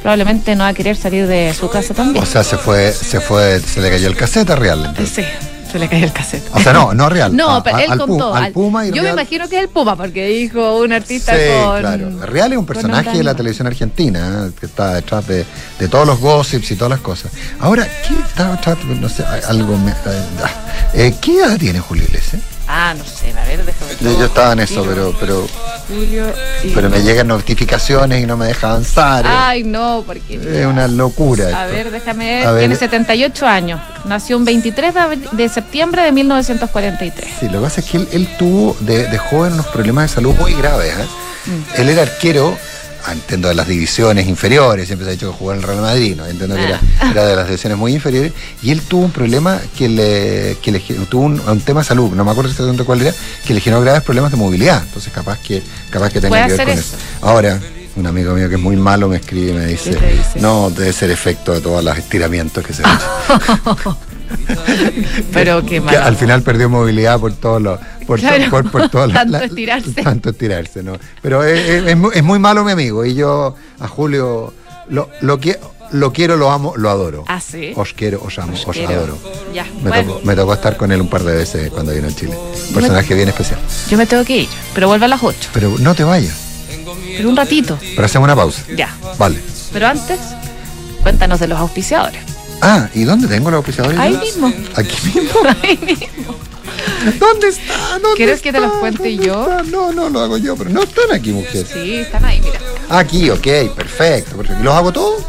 [0.02, 2.22] probablemente no va a querer salir de su casa también.
[2.22, 4.84] O sea, se fue, se fue, se le cayó el caseta real.
[4.84, 5.24] entonces.
[5.24, 6.44] Sí, se le cayó el cassette.
[6.54, 7.34] O sea, no, no real.
[7.36, 8.34] No, a- pero él al contó.
[8.34, 11.40] Al Puma y yo me imagino que es el Puma, porque dijo un artista Sí,
[11.64, 11.80] con.
[11.80, 12.26] claro.
[12.26, 14.50] Real es un personaje de la televisión argentina, ¿eh?
[14.60, 15.44] que está detrás de,
[15.78, 17.32] de todos los gossips y todas las cosas.
[17.58, 18.78] Ahora, ¿qué está detrás?
[18.84, 19.76] No sé, algo.
[19.78, 19.94] me-
[20.94, 22.42] eh, ¿Qué edad tiene Julio Iglesias?
[22.74, 23.92] Ah, no sé, a ver, déjame.
[24.00, 25.46] Yo, yo estaba en eso, pero, pero,
[25.88, 26.24] Julio
[26.64, 29.26] y- pero me llegan notificaciones y no me deja avanzar.
[29.28, 30.36] Ay, no, porque.
[30.36, 31.44] es una locura.
[31.48, 31.74] A esto.
[31.74, 32.46] ver, déjame ver.
[32.46, 32.60] A ver.
[32.60, 33.78] Tiene 78 años.
[34.06, 34.94] Nació un 23
[35.32, 37.30] de, septiembre de 1943.
[37.40, 40.14] Sí, lo que pasa es que él, él tuvo de, de joven unos problemas de
[40.14, 40.94] salud muy graves.
[40.96, 41.06] ¿eh?
[41.50, 41.80] Mm.
[41.82, 42.56] Él era arquero,
[43.10, 46.14] entiendo de las divisiones inferiores, siempre se ha dicho que jugó en el Real Madrid,
[46.16, 46.26] ¿no?
[46.26, 47.10] entiendo que era, Ah.
[47.10, 50.78] era de las divisiones muy inferiores, y él tuvo un problema que le, que le
[50.80, 53.12] tuvo un, un tema de salud, no me acuerdo exactamente cuál era,
[53.44, 54.82] que le generó graves problemas de movilidad.
[54.84, 56.80] Entonces capaz que, capaz que tenga que ver con eso.
[56.80, 56.96] eso.
[57.22, 57.60] Ahora,
[57.96, 60.40] un amigo mío que es muy malo me escribe y me dice, ¿Qué te dice?
[60.40, 63.98] no, debe ser efecto de todos los estiramientos que se han hecho.
[65.32, 65.96] Pero qué Que mal.
[65.96, 69.92] al final perdió movilidad por todos los por, to- por, por todas Tanto la- estirarse.
[70.02, 73.54] tanto estirarse no pero es, es- es muy, es muy malo mi amigo y yo
[73.80, 74.52] a Julio
[74.88, 75.56] lo, lo, qui-
[75.92, 77.72] lo quiero lo amo lo adoro Ah, sí.
[77.76, 79.16] os quiero os amo os, adoro
[79.54, 82.08] Ya, me, bueno, tocó, me tocó estar con él un par de veces cuando vino
[82.08, 82.36] a Chile
[82.68, 85.50] un personaje bien especial yo me tengo que ir, pero vuelvo a las 8.
[85.52, 86.34] pero no te vayas
[87.16, 87.78] Pero un ratito.
[87.94, 88.94] pero hacemos una pausa Ya.
[89.18, 89.38] vale
[89.72, 90.18] Pero antes,
[91.02, 92.20] cuéntanos de los auspiciadores.
[92.62, 93.98] Ah ¿y dónde tengo los auspiciadores?
[94.00, 94.50] Ahí mismo.
[94.76, 96.36] aquí mismo Ahí mismo.
[97.20, 97.74] ¿dónde está?
[98.00, 99.42] ¿Dónde ¿Quieres que te los cuente ¿Dónde yo?
[99.42, 99.62] está?
[99.64, 102.58] no no lo hago yo pero no están aquí mujer Sí, están ahí, mira.
[102.88, 103.42] Aquí, ok,
[103.74, 104.36] perfecto.
[104.36, 104.60] perfecto.
[104.60, 105.22] ¿Y los hago todos?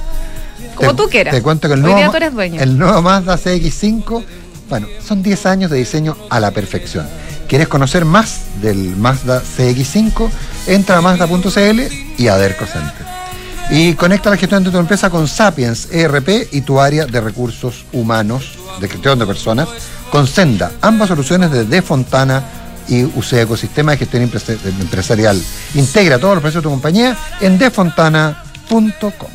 [0.76, 1.34] Como Te- tú quieras.
[1.34, 2.62] Te cuento que el Hoy nuevo, día Ma- tú eres dueño.
[2.62, 4.24] el nuevo Mazda CX5,
[4.70, 7.08] bueno, son 10 años de diseño a la perfección.
[7.48, 10.30] ¿Quieres conocer más del Mazda CX5?
[10.68, 11.82] Entra a Mazda.cl
[12.18, 13.03] y a Derco Center.
[13.70, 17.86] Y conecta la gestión de tu empresa con Sapiens ERP y tu área de recursos
[17.92, 19.68] humanos, de gestión de personas,
[20.12, 22.44] con Senda, ambas soluciones de De Fontana
[22.88, 25.42] y UC Ecosistema de Gestión Empresa- Empresarial.
[25.74, 29.30] Integra todos los procesos de tu compañía en defontana.com.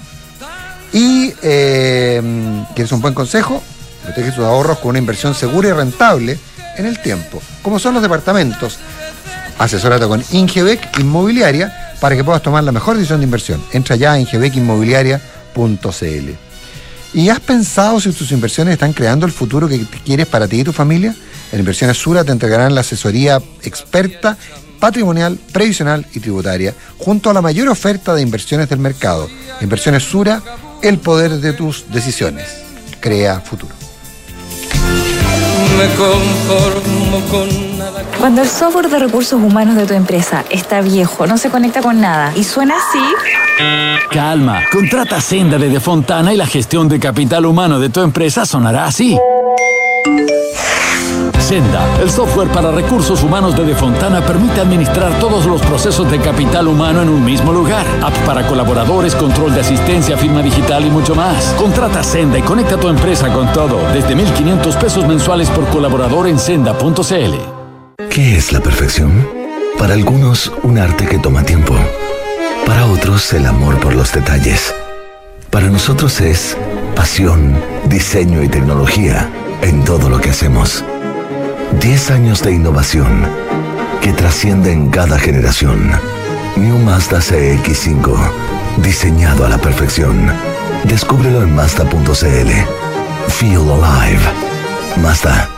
[0.93, 3.63] Y eh, ¿quieres un buen consejo?
[4.05, 6.39] Protege tus ahorros con una inversión segura y rentable
[6.77, 8.79] en el tiempo, como son los departamentos.
[9.59, 13.63] Asesórate con Ingebec Inmobiliaria para que puedas tomar la mejor decisión de inversión.
[13.73, 16.31] Entra ya a ingebecinmobiliaria.cl.
[17.15, 20.65] ¿Y has pensado si tus inversiones están creando el futuro que quieres para ti y
[20.65, 21.15] tu familia?
[21.51, 24.37] En Inversiones Sura te entregarán la asesoría experta,
[24.79, 29.29] patrimonial, previsional y tributaria, junto a la mayor oferta de inversiones del mercado.
[29.63, 30.43] Inversiones Sura,
[30.83, 32.49] el poder de tus decisiones.
[33.01, 33.78] Crea futuro.
[35.79, 38.03] Me conformo con nada.
[38.19, 42.01] Cuando el software de recursos humanos de tu empresa está viejo, no se conecta con
[42.01, 42.99] nada y suena así,
[44.11, 48.87] Calma, contrata Senda de Defontana y la gestión de capital humano de tu empresa sonará
[48.87, 49.17] así.
[51.49, 56.69] Senda, el software para recursos humanos de Defontana permite administrar todos los procesos de capital
[56.69, 57.87] humano en un mismo lugar.
[58.03, 61.55] Apps para colaboradores, control de asistencia, firma digital y mucho más.
[61.59, 66.39] Contrata Senda y conecta tu empresa con todo desde 1.500 pesos mensuales por colaborador en
[66.39, 68.05] senda.cl.
[68.11, 69.27] ¿Qué es la perfección?
[69.79, 71.75] Para algunos, un arte que toma tiempo.
[72.67, 74.75] Para otros, el amor por los detalles.
[75.49, 76.59] Para nosotros es
[76.95, 79.31] pasión, diseño y tecnología
[79.63, 80.85] en todo lo que hacemos.
[81.81, 83.25] 10 años de innovación
[84.01, 85.91] que trascienden cada generación.
[86.57, 88.17] New Mazda CX5,
[88.79, 90.33] diseñado a la perfección.
[90.85, 92.51] Descúbrelo en Mazda.cl.
[93.29, 94.23] Feel alive.
[95.01, 95.49] Mazda.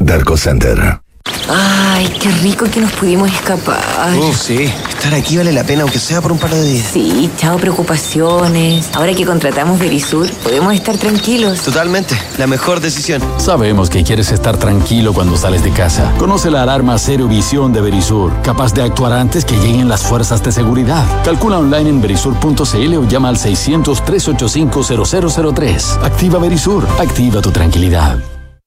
[0.00, 1.03] Darko Center.
[1.48, 3.82] Ay, qué rico que nos pudimos escapar.
[4.18, 4.64] Uf, sí.
[4.88, 6.86] Estar aquí vale la pena, aunque sea por un par de días.
[6.92, 8.88] Sí, chao preocupaciones.
[8.94, 11.60] Ahora que contratamos Verisur, podemos estar tranquilos.
[11.60, 12.18] Totalmente.
[12.38, 13.20] La mejor decisión.
[13.36, 16.10] Sabemos que quieres estar tranquilo cuando sales de casa.
[16.18, 20.42] Conoce la alarma Cero Visión de Verisur, capaz de actuar antes que lleguen las fuerzas
[20.42, 21.04] de seguridad.
[21.24, 26.02] Calcula online en verisur.cl o llama al 600-385-0003.
[26.02, 28.18] Activa Verisur, activa tu tranquilidad.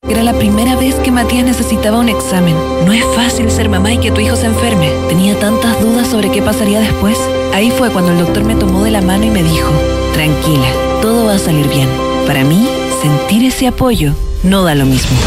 [0.10, 2.56] Era la primera vez que Matías necesitaba un examen.
[2.86, 4.89] No es fácil ser mamá y que tu hijo se enferme.
[5.10, 7.20] Tenía tantas dudas sobre qué pasaría después.
[7.54, 9.72] Ahí fue cuando el doctor me tomó de la mano y me dijo,
[10.13, 10.67] tranquila,
[11.02, 11.89] todo va a salir bien.
[12.26, 12.67] Para mí,
[13.02, 15.18] sentir ese apoyo no da lo mismo.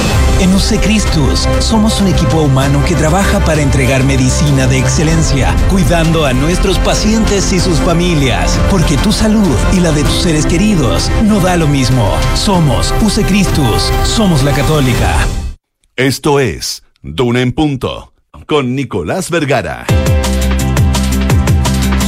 [0.41, 6.25] En UC Cristus somos un equipo humano que trabaja para entregar medicina de excelencia, cuidando
[6.25, 11.11] a nuestros pacientes y sus familias, porque tu salud y la de tus seres queridos
[11.25, 12.11] no da lo mismo.
[12.35, 15.27] Somos UC Cristus, somos la católica.
[15.97, 18.15] Esto es Duna en Punto,
[18.47, 19.87] con Nicolás Vergara.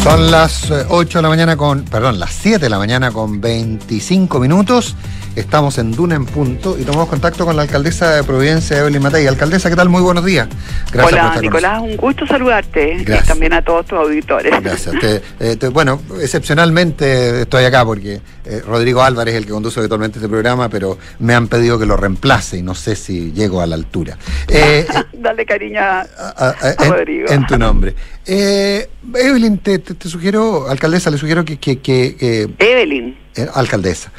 [0.02, 3.40] Son las eh, 8 de la mañana con, perdón, las 7 de la mañana con
[3.40, 4.96] 25 minutos.
[5.36, 9.26] Estamos en Duna en Punto y tomamos contacto con la alcaldesa de Providencia, Evelyn Matei.
[9.26, 9.88] Alcaldesa, ¿qué tal?
[9.88, 10.46] Muy buenos días.
[10.92, 13.24] Gracias Hola, por Nicolás, un gusto saludarte Gracias.
[13.24, 14.52] y también a todos tus auditores.
[14.60, 14.94] Gracias.
[15.00, 19.80] Te, eh, te, bueno, excepcionalmente estoy acá porque eh, Rodrigo Álvarez es el que conduce
[19.80, 23.62] habitualmente este programa, pero me han pedido que lo reemplace y no sé si llego
[23.62, 24.18] a la altura.
[24.48, 27.30] Eh, Dale cariño a, a, a en, Rodrigo.
[27.30, 27.94] En tu nombre.
[28.26, 31.58] Evelyn, te, te, sugiero, alcaldesa, le sugiero que...
[31.58, 33.21] que, que Evelyn.
[33.54, 34.12] Alcaldesa.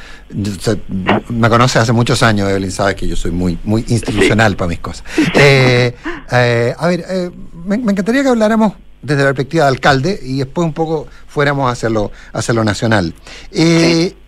[1.30, 4.80] Me conoce hace muchos años, Evelyn, sabes que yo soy muy, muy institucional para mis
[4.80, 5.04] cosas.
[5.36, 5.96] Eh,
[6.32, 7.32] eh, a ver, eh,
[7.66, 11.68] me, me, encantaría que habláramos desde la perspectiva de alcalde y después un poco fuéramos
[11.68, 13.14] a hacerlo, a hacerlo nacional.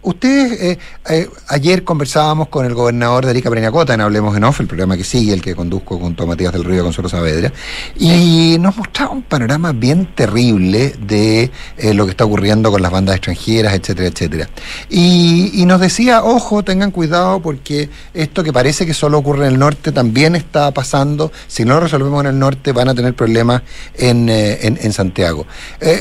[0.06, 4.60] Ustedes, eh, eh, ayer conversábamos con el gobernador de Arica Preñacota en Hablemos en Off,
[4.60, 7.52] el programa que sigue, el que conduzco junto a Matías del Río y Consuelo Saavedra,
[7.98, 12.92] y nos mostraba un panorama bien terrible de eh, lo que está ocurriendo con las
[12.92, 14.50] bandas extranjeras, etcétera, etcétera.
[14.90, 19.54] Y, y, nos decía, ojo, tengan cuidado porque esto que parece que solo ocurre en
[19.54, 21.32] el norte también está pasando.
[21.48, 23.62] Si no lo resolvemos en el norte van a tener problemas
[23.96, 25.46] en, en, en Santiago.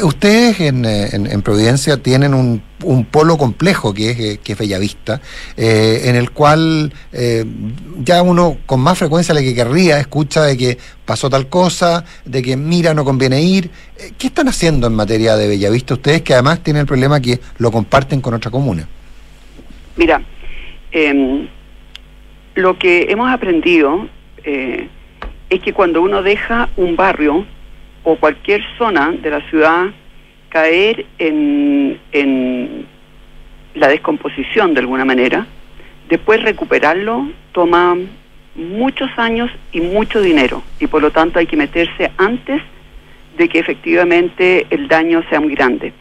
[0.03, 5.21] ustedes en, en, en Providencia tienen un un polo complejo que es, que es Bellavista,
[5.57, 7.45] eh, en el cual eh,
[7.99, 12.43] ya uno con más frecuencia le que querría escucha de que pasó tal cosa, de
[12.43, 13.71] que mira, no conviene ir.
[13.99, 17.39] Eh, ¿Qué están haciendo en materia de Bellavista ustedes que además tienen el problema que
[17.59, 18.87] lo comparten con otra comuna?
[19.97, 20.23] Mira,
[20.91, 21.49] eh,
[22.55, 24.09] lo que hemos aprendido
[24.45, 27.47] es que cuando uno deja un barrio
[28.03, 29.87] o cualquier zona de la ciudad
[30.55, 32.87] caer en, en
[33.75, 35.49] la descomposición de alguna manera,
[36.09, 37.97] después recuperarlo toma
[38.55, 42.63] muchos años y mucho dinero y por lo tanto hay que meterse antes
[43.37, 45.93] de que efectivamente el daño sea muy grande.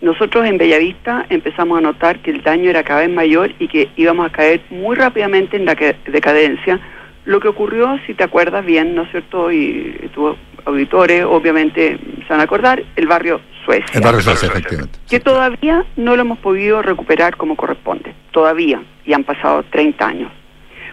[0.00, 3.90] Nosotros en Bellavista empezamos a notar que el daño era cada vez mayor y que
[3.94, 6.80] íbamos a caer muy rápidamente en la decadencia,
[7.26, 9.52] lo que ocurrió, si te acuerdas bien, ¿no es cierto?
[9.52, 13.90] Y tus auditores obviamente se van a acordar, el barrio Suecia.
[13.94, 14.98] El barrio Suecia, efectivamente.
[15.08, 20.32] Que todavía no lo hemos podido recuperar como corresponde, todavía, y han pasado 30 años.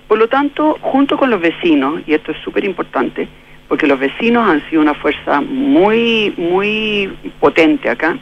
[0.07, 3.27] Por lo tanto, junto con los vecinos, y esto es súper importante,
[3.67, 8.17] porque los vecinos han sido una fuerza muy, muy potente acá,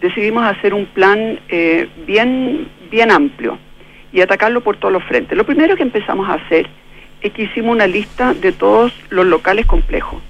[0.00, 3.58] decidimos hacer un plan eh, bien, bien amplio
[4.12, 5.36] y atacarlo por todos los frentes.
[5.36, 6.68] Lo primero que empezamos a hacer
[7.20, 10.22] es que hicimos una lista de todos los locales complejos.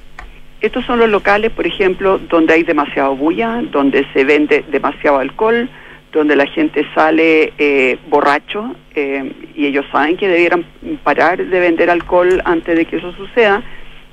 [0.65, 5.69] Estos son los locales, por ejemplo, donde hay demasiado bulla, donde se vende demasiado alcohol,
[6.11, 10.65] donde la gente sale eh, borracho eh, y ellos saben que debieran
[11.03, 13.63] parar de vender alcohol antes de que eso suceda,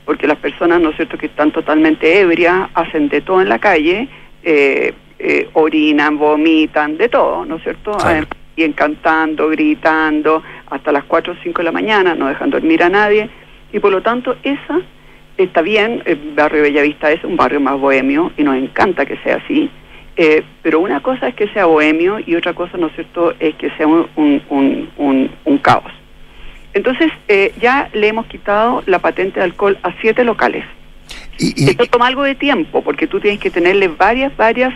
[0.04, 3.60] porque las personas, ¿no es cierto?, que están totalmente ebrias, hacen de todo en la
[3.60, 4.10] calle,
[4.44, 7.94] eh, eh orinan, vomitan, de todo, ¿no es cierto?
[7.94, 8.28] Claro.
[8.58, 12.90] Y cantando, gritando, hasta las 4 o 5 de la mañana, no dejan dormir a
[12.90, 13.30] nadie,
[13.72, 14.82] y por lo tanto esa
[15.44, 19.38] está bien, el barrio Bellavista es un barrio más bohemio y nos encanta que sea
[19.38, 19.70] así,
[20.18, 23.56] eh, pero una cosa es que sea bohemio y otra cosa, ¿no es cierto?, es
[23.56, 25.92] que sea un, un, un, un caos.
[26.74, 30.64] Entonces, eh, ya le hemos quitado la patente de alcohol a siete locales.
[31.38, 34.74] Y, y, Esto toma algo de tiempo, porque tú tienes que tenerle varias, varias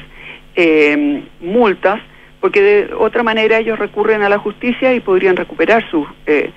[0.56, 2.01] eh, multas,
[2.41, 6.08] porque de otra manera ellos recurren a la justicia y podrían recuperar sus...
[6.25, 6.51] Eh,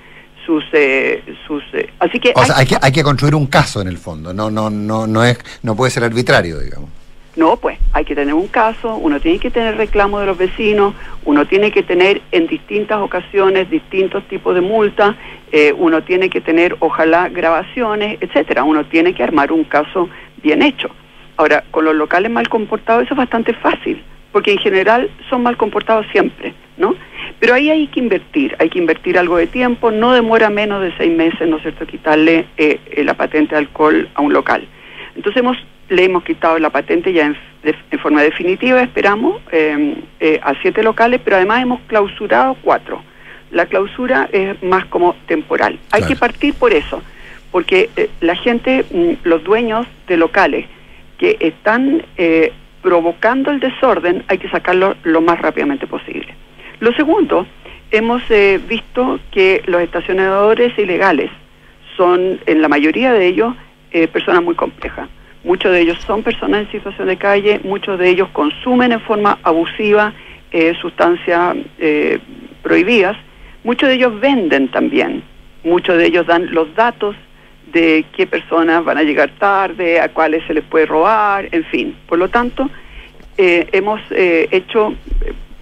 [0.49, 3.45] sus, eh, sus eh, así que o hay, sea, hay, que hay que construir un
[3.45, 6.89] caso en el fondo no no no no es no puede ser arbitrario digamos.
[7.35, 10.95] No pues hay que tener un caso uno tiene que tener reclamo de los vecinos
[11.23, 15.15] uno tiene que tener en distintas ocasiones distintos tipos de multas
[15.51, 18.63] eh, uno tiene que tener ojalá grabaciones etcétera.
[18.63, 20.09] Uno tiene que armar un caso
[20.41, 20.89] bien hecho.
[21.37, 25.57] Ahora con los locales mal comportados eso es bastante fácil porque en general son mal
[25.57, 26.95] comportados siempre no
[27.39, 30.91] pero ahí hay que invertir, hay que invertir algo de tiempo, no demora menos de
[30.97, 34.67] seis meses, ¿no es cierto?, quitarle eh, eh, la patente de alcohol a un local.
[35.15, 35.57] Entonces hemos,
[35.89, 40.53] le hemos quitado la patente ya en, de, en forma definitiva, esperamos, eh, eh, a
[40.61, 43.01] siete locales, pero además hemos clausurado cuatro.
[43.51, 45.79] La clausura es más como temporal.
[45.91, 46.07] Hay Claro.
[46.13, 47.01] que partir por eso,
[47.51, 47.89] porque
[48.21, 50.65] la gente, mm, los dueños de locales
[51.17, 52.03] que están
[52.81, 56.33] provocando el desorden, hay que sacarlo lo más rápidamente posible.
[56.79, 57.45] Lo segundo
[57.91, 61.29] hemos eh, visto que los estacionadores ilegales
[61.97, 63.53] son, en la mayoría de ellos,
[63.91, 65.09] eh, personas muy complejas.
[65.43, 69.39] Muchos de ellos son personas en situación de calle, muchos de ellos consumen en forma
[69.43, 70.13] abusiva
[70.51, 71.57] eh, sustancias
[72.61, 73.15] prohibidas,
[73.63, 75.23] muchos de ellos venden también,
[75.63, 77.15] muchos de ellos dan los datos
[77.71, 81.95] de qué personas van a llegar tarde, a cuáles se les puede robar, en fin.
[82.07, 82.69] Por lo tanto,
[83.37, 84.93] hemos hecho,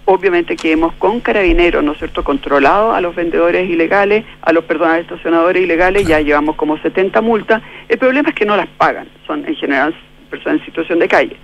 [0.10, 4.63] obviamente que hemos con carabineros, ¿no es cierto?, controlado a los vendedores ilegales, a los,
[4.63, 7.62] perdón, a los estacionadores ilegales, ya llevamos como 70 multas.
[7.89, 9.93] El problema es que no las pagan, son en general
[10.30, 11.36] personas en situación de calle.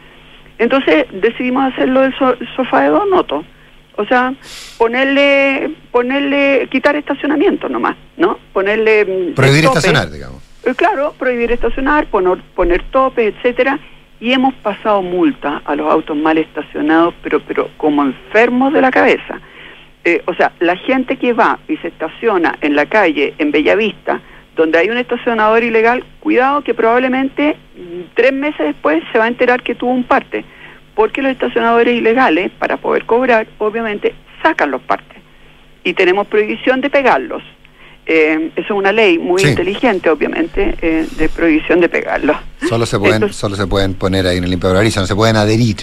[0.58, 3.46] Entonces decidimos hacerlo del so- sofá de dos notos.
[3.96, 4.34] O sea,
[4.78, 8.40] ponerle, ponerle, quitar estacionamiento nomás, ¿no?
[8.54, 9.06] Ponerle...
[9.06, 9.78] mm, Prohibir tope.
[9.80, 10.42] estacionar, digamos.
[10.66, 13.78] Eh, Claro, prohibir estacionar, poner, poner topes, etcétera,
[14.24, 18.90] y hemos pasado multa a los autos mal estacionados, pero, pero como enfermos de la
[18.90, 19.42] cabeza.
[20.06, 24.22] Eh, o sea, la gente que va y se estaciona en la calle, en Bellavista,
[24.56, 27.58] donde hay un estacionador ilegal, cuidado que probablemente
[28.14, 30.46] tres meses después se va a enterar que tuvo un parte,
[30.96, 35.18] porque los estacionadores ilegales, para poder cobrar, obviamente sacan los partes.
[35.84, 37.44] Y tenemos prohibición de pegarlos.
[38.06, 39.50] Eh, eso es una ley muy Sí.
[39.50, 42.36] inteligente, obviamente, eh, de prohibición de pegarlos.
[42.68, 45.78] Solo se pueden, solo se pueden poner ahí en el limpiabrisa, no se pueden adherir.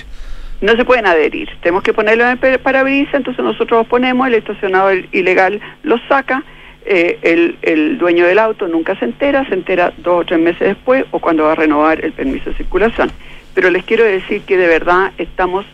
[0.61, 1.49] No se pueden adherir.
[1.63, 6.45] Tenemos que ponerlo en el parabrisas, entonces nosotros los ponemos, el estacionador ilegal los saca,
[6.85, 10.61] eh, el, el dueño del auto nunca se entera, se entera dos o tres meses
[10.61, 13.11] después o cuando va a renovar el permiso de circulación.
[13.55, 15.65] Pero les quiero decir que de verdad estamos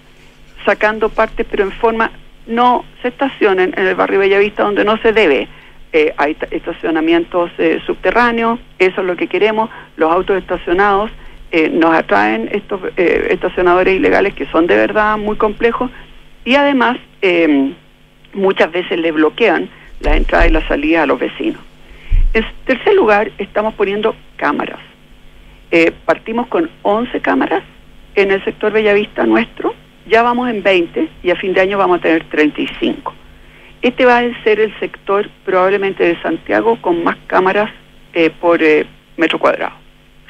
[0.64, 2.12] sacando partes, pero en forma,
[2.46, 5.48] no se estacionen en el barrio Bellavista donde no se debe.
[5.98, 11.10] Eh, hay ta- estacionamientos eh, subterráneos, eso es lo que queremos, los autos estacionados
[11.52, 15.90] eh, nos atraen estos estacionadores ilegales que son de verdad muy complejos
[16.44, 17.72] y además eh,
[18.34, 21.60] muchas veces le bloquean la entrada y la salida a los vecinos.
[22.34, 24.80] En tercer lugar, estamos poniendo cámaras.
[26.04, 27.62] Partimos con 11 cámaras
[28.16, 29.74] en el sector Bellavista nuestro,
[30.06, 33.14] ya vamos en 20 y a fin de año vamos a tener 35.
[33.86, 37.70] Este va a ser el sector probablemente de Santiago con más cámaras
[38.14, 38.84] eh, por eh,
[39.16, 39.74] metro cuadrado.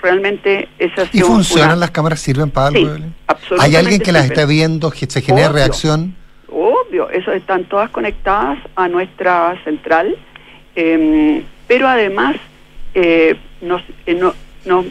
[0.03, 2.21] Realmente esa ha ¿Y funcionan una- las cámaras?
[2.21, 2.81] ¿Sirven para algo?
[2.81, 3.15] Sí, Evelyn?
[3.27, 5.53] absolutamente ¿Hay alguien que las esté viendo, que se Obvio.
[5.53, 6.15] reacción?
[6.51, 10.15] Obvio, eso están todas conectadas a nuestra central,
[10.75, 12.37] eh, pero además
[12.95, 14.35] eh, nos, eh, no,
[14.67, 14.85] no-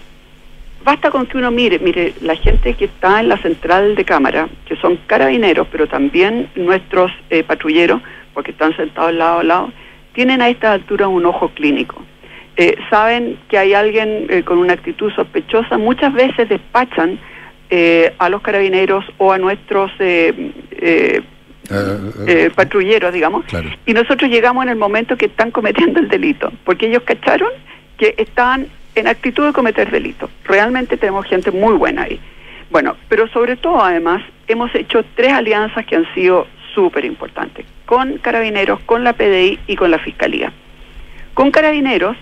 [0.84, 4.50] basta con que uno mire, mire, la gente que está en la central de cámara,
[4.68, 8.02] que son carabineros, pero también nuestros eh, patrulleros,
[8.36, 9.74] porque están sentados lado a lado,
[10.14, 12.04] tienen a esta altura un ojo clínico.
[12.58, 17.20] Eh, saben que hay alguien eh, con una actitud sospechosa, muchas veces despachan
[17.70, 21.22] eh, a los carabineros o a nuestros eh, eh,
[22.28, 23.70] eh, patrulleros, digamos, Claro.
[23.86, 27.50] y nosotros llegamos en el momento que están cometiendo el delito, porque ellos cacharon
[27.98, 30.30] que estaban en actitud de cometer delito.
[30.46, 32.20] Realmente tenemos gente muy buena ahí.
[32.70, 38.20] Bueno, pero sobre todo además hemos hecho tres alianzas que han sido súper importantes, con
[38.20, 40.52] carabineros, con la PDI y con la Fiscalía.
[41.34, 42.16] Con carabineros,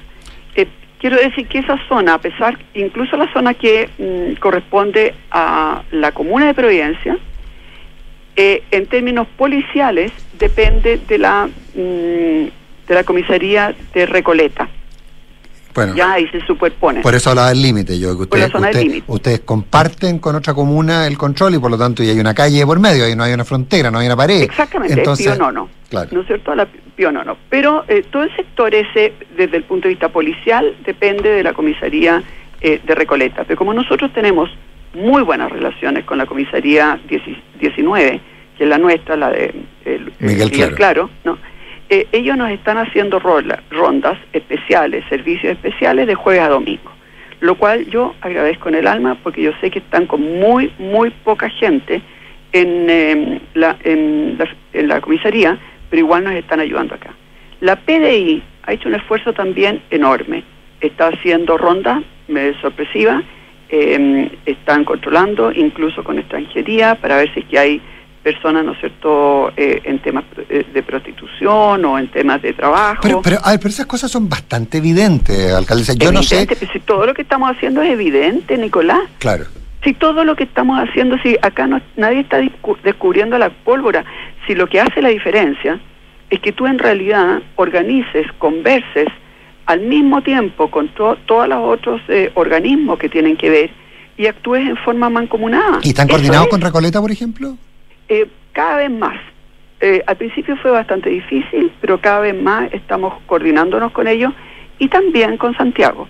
[0.56, 0.68] eh,
[1.00, 6.12] quiero decir que esa zona, a pesar, incluso la zona que mm, corresponde a la
[6.13, 7.18] comuna de Providencia,
[8.36, 12.48] eh, en términos policiales depende de la mm,
[12.88, 14.68] de la comisaría de Recoleta.
[15.73, 17.01] Bueno, Ya ahí se superpone.
[17.01, 17.97] por eso hablaba del límite.
[17.99, 18.51] Yo, que ustedes,
[19.07, 22.65] usted- comparten con otra comuna el control y por lo tanto y hay una calle
[22.65, 24.41] por medio, ahí no hay una frontera, no hay una pared.
[24.43, 25.69] Exactamente, Entonces, es pionono.
[25.89, 26.09] Claro.
[26.12, 26.55] ¿No es cierto?
[26.55, 27.38] La pionono.
[27.49, 31.53] Pero eh, todo el sector ese, desde el punto de vista policial, depende de la
[31.53, 32.21] comisaría
[32.62, 33.43] eh, de Recoleta.
[33.43, 34.49] Pero como nosotros tenemos
[34.93, 37.21] muy buenas relaciones con la comisaría 10
[37.59, 38.21] 19,
[38.57, 39.53] que es la nuestra, la de
[39.86, 41.09] el- el Miguel Claro.
[41.23, 41.38] ¿no?
[41.93, 46.91] Eh, ellos nos están haciendo rondas especiales, servicios especiales de jueves a domingo.
[47.39, 51.12] Lo cual yo agradezco en el alma porque yo sé que están con muy, muy
[51.12, 52.01] poca gente
[52.51, 55.60] en, eh, la, en, la, en la comisaría,
[55.91, 57.13] pero igual nos están ayudando acá.
[57.62, 60.43] La PDI ha hecho un esfuerzo también enorme.
[60.82, 62.01] Está haciendo rondas
[62.60, 63.23] sorpresivas,
[63.69, 67.82] eh, están controlando incluso con extranjería para ver si es que hay
[68.23, 73.01] personas, ¿no es cierto?, eh, en temas eh, de prostitución o en temas de trabajo.
[73.03, 75.93] Pero, pero, a ver, pero esas cosas son bastante evidentes, alcaldesa.
[75.93, 76.36] Yo no sé.
[76.36, 79.01] Evidente, pues, si todo lo que estamos haciendo es evidente, Nicolás.
[79.19, 79.45] Claro.
[79.83, 82.38] Si todo lo que estamos haciendo, si acá no, nadie está
[82.83, 84.05] descubriendo la pólvora,
[84.47, 85.80] si lo que hace la diferencia
[86.30, 89.07] es que tú en realidad organices, converses
[89.65, 93.69] al mismo tiempo con to- todos los otros eh, organismos que tienen que ver
[94.17, 95.80] y actúes en forma mancomunada.
[95.84, 96.51] ¿Y están coordinados es.
[96.51, 97.57] con Recoleta, por ejemplo?
[98.14, 99.18] Eh, cada vez más.
[99.82, 104.32] eh, al principio fue bastante difícil, pero cada vez más estamos coordinándonos con ellos
[104.80, 106.07] y también con Santiago.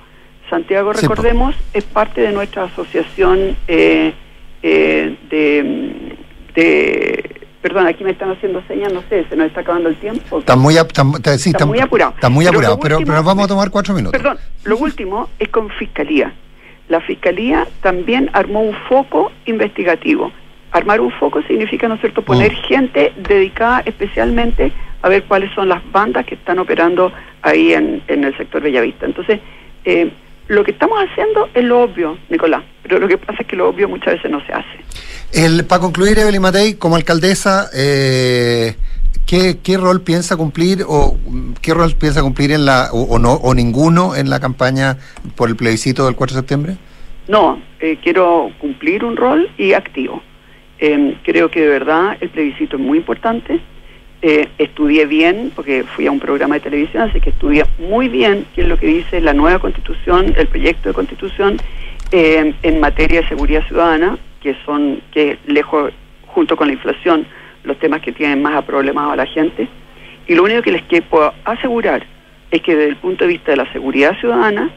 [0.49, 4.13] Santiago, recordemos, es parte de nuestra asociación eh,
[4.61, 6.15] eh, de,
[6.53, 7.41] de...
[7.61, 10.39] Perdón, aquí me están haciendo señas, no sé, se nos está acabando el tiempo.
[10.39, 12.11] Está muy, ap- está- está- sí, Está está- muy apurado.
[12.15, 14.21] Está muy Pero apurado, pero, último- pero nos vamos a tomar cuatro minutos.
[14.21, 16.33] Perdón, lo último es con Fiscalía.
[16.89, 20.31] La Fiscalía también armó un foco investigativo.
[20.73, 22.55] Armar un foco significa, ¿no es cierto?, poner Mm.
[22.67, 24.71] gente dedicada especialmente
[25.01, 27.11] a ver cuáles son las bandas que están operando
[27.41, 29.05] ahí en, en el sector Bellavista.
[29.05, 29.39] Entonces,
[29.85, 30.11] eh,
[30.47, 33.69] lo que estamos haciendo es lo obvio, Nicolás, pero lo que pasa es que lo
[33.69, 34.77] obvio muchas veces no se hace.
[35.31, 38.75] El, para concluir, Evelyn Matei, como alcaldesa, eh,
[39.25, 41.17] ¿qué, qué rol piensa cumplir o
[41.61, 44.97] qué rol piensa cumplir en la o, o no o ninguno en la campaña
[45.35, 46.77] por el plebiscito del 4 de septiembre?
[47.27, 50.21] No, eh, quiero cumplir un rol y activo.
[50.85, 53.61] Eh, creo que de verdad el plebiscito es muy importante.
[54.21, 58.45] Eh, estudié bien, porque fui a un programa de televisión, así que estudié muy bien
[58.53, 61.55] qué es lo que dice la nueva constitución, el proyecto de constitución
[62.11, 65.93] eh, en materia de seguridad ciudadana, que son, que lejos,
[66.27, 67.27] junto con la inflación,
[67.63, 69.69] los temas que tienen más aproblemado a la gente.
[70.27, 72.05] Y lo único que les puedo asegurar
[72.51, 74.69] es que desde el punto de vista de la seguridad ciudadana,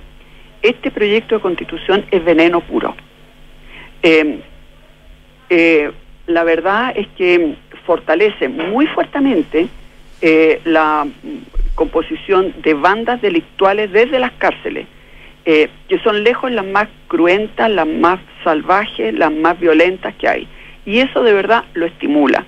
[0.63, 2.95] este proyecto de constitución es veneno puro.
[4.05, 4.41] Eh,
[5.51, 5.91] eh,
[6.27, 9.69] la verdad es que fortalece muy fuertemente
[10.21, 11.07] eh, la
[11.75, 14.87] composición de bandas delictuales desde las cárceles,
[15.45, 20.49] eh, que son lejos las más cruentas, las más salvajes, las más violentas que hay.
[20.85, 22.45] Y eso de verdad lo estimula.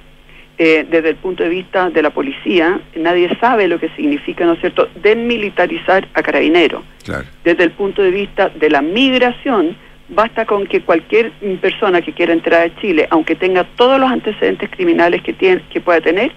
[0.61, 4.55] Eh, desde el punto de vista de la policía, nadie sabe lo que significa, ¿no
[4.55, 7.27] es cierto?, desmilitarizar a carabineros Claro.
[7.45, 9.77] desde el punto de vista de la migración,
[10.09, 14.71] basta con que cualquier persona que quiera entrar a Chile, aunque tenga todos los antecedentes
[14.71, 16.33] criminales que, tiene, que pueda tener,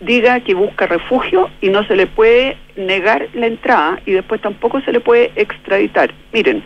[0.00, 4.80] diga que busca refugio y no se le puede negar la entrada y después tampoco
[4.82, 6.12] se le puede extraditar.
[6.32, 6.62] Miren,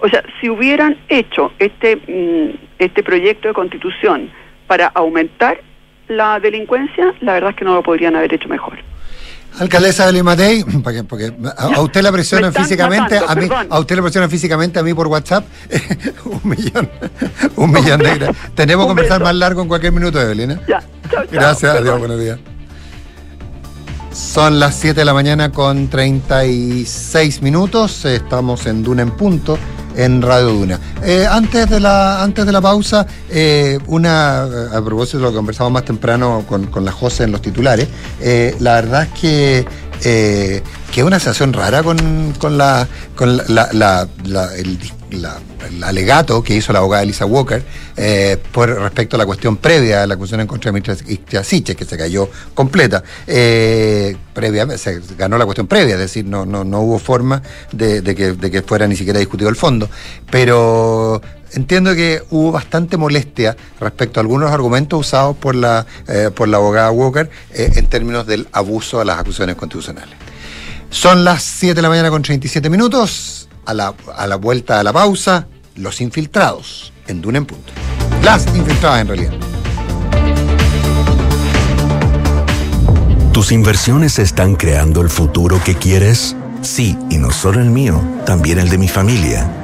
[0.00, 4.30] o sea, si hubieran hecho este, mm, este proyecto de constitución
[4.66, 5.60] para aumentar
[6.08, 8.78] la delincuencia, la verdad es que no lo podrían haber hecho mejor.
[9.58, 13.66] Alcaldesa Evelyn Matei, porque, porque a, a usted la presionan físicamente, matando, a mí, perdón.
[13.70, 15.44] a usted la presionan físicamente, a mí por WhatsApp,
[16.24, 16.90] un millón,
[17.56, 18.54] un millón de gracias.
[18.54, 20.52] Tenemos que conversar más largo en cualquier minuto, Evelyn.
[20.52, 20.60] ¿eh?
[20.68, 20.80] Ya,
[21.10, 22.38] chao, chao, Gracias, adiós, buenos días.
[24.12, 28.04] Son las 7 de la mañana con 36 minutos.
[28.04, 29.58] Estamos en Duna en punto,
[29.96, 30.78] en Radio Duna.
[31.02, 35.36] Eh, antes, de la, antes de la pausa, eh, una a propósito de lo que
[35.36, 37.88] conversamos más temprano con, con la José en los titulares,
[38.20, 39.66] eh, la verdad es que,
[40.02, 42.86] que es una sensación rara con, con, la,
[44.56, 44.92] el, dis-
[45.22, 47.62] la- el alegato que hizo la abogada Elisa Walker
[47.96, 51.76] eh, por respecto a la cuestión previa de la acusación en contra de Mirta Siches,
[51.76, 53.02] que se cayó completa.
[53.26, 57.42] Eh, previa, se ganó la cuestión previa, es decir, no, no, no hubo forma
[57.72, 59.88] de, de que, de que fuera ni siquiera discutido el fondo.
[60.30, 66.48] Pero entiendo que hubo bastante molestia respecto a algunos argumentos usados por la, eh, por
[66.48, 70.14] la abogada Walker eh, en términos del abuso a las acusaciones constitucionales.
[70.90, 73.43] Son las 7 de la mañana con 37 minutos.
[73.66, 75.46] A la, a la vuelta a la pausa,
[75.76, 77.72] los infiltrados en Duna punto.
[78.22, 79.32] Las infiltradas en realidad.
[83.32, 86.36] ¿Tus inversiones están creando el futuro que quieres?
[86.62, 89.63] Sí, y no solo el mío, también el de mi familia.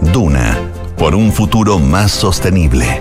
[0.00, 0.56] Duna,
[0.96, 3.00] por un futuro más sostenible.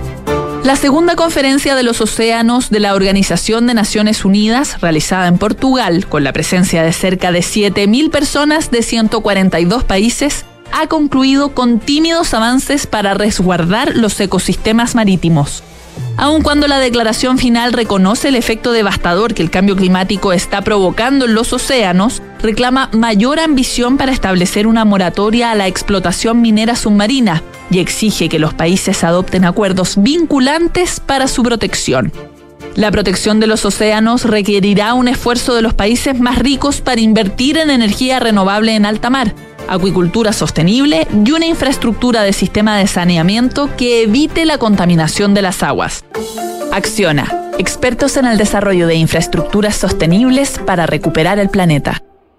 [0.63, 6.07] La segunda conferencia de los océanos de la Organización de Naciones Unidas, realizada en Portugal,
[6.07, 12.33] con la presencia de cerca de 7.000 personas de 142 países, ha concluido con tímidos
[12.33, 15.63] avances para resguardar los ecosistemas marítimos.
[16.17, 21.25] Aun cuando la declaración final reconoce el efecto devastador que el cambio climático está provocando
[21.25, 27.43] en los océanos, reclama mayor ambición para establecer una moratoria a la explotación minera submarina,
[27.69, 32.11] y exige que los países adopten acuerdos vinculantes para su protección.
[32.75, 37.57] La protección de los océanos requerirá un esfuerzo de los países más ricos para invertir
[37.57, 39.33] en energía renovable en alta mar,
[39.67, 45.63] acuicultura sostenible y una infraestructura de sistema de saneamiento que evite la contaminación de las
[45.63, 46.03] aguas.
[46.71, 52.01] Acciona, expertos en el desarrollo de infraestructuras sostenibles para recuperar el planeta.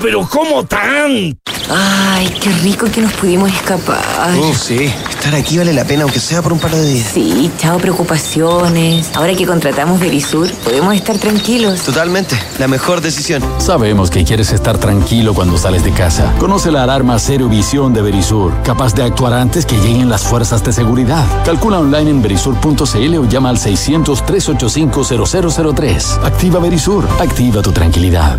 [0.00, 1.36] pero ¿cómo tan?
[1.70, 4.34] Ay, qué rico que nos pudimos escapar.
[4.38, 4.90] Uf, sí.
[5.10, 7.10] Estar aquí vale la pena, aunque sea por un par de días.
[7.12, 9.10] Sí, chao preocupaciones.
[9.14, 11.82] Ahora que contratamos Verisur, podemos estar tranquilos.
[11.82, 12.40] Totalmente.
[12.58, 13.42] La mejor decisión.
[13.58, 16.32] Sabemos que quieres estar tranquilo cuando sales de casa.
[16.38, 20.64] Conoce la alarma Cero Visión de Verisur, capaz de actuar antes que lleguen las fuerzas
[20.64, 21.26] de seguridad.
[21.44, 26.24] Calcula online en verisur.cl o llama al 600-385-0003.
[26.24, 28.38] Activa Verisur, activa tu tranquilidad.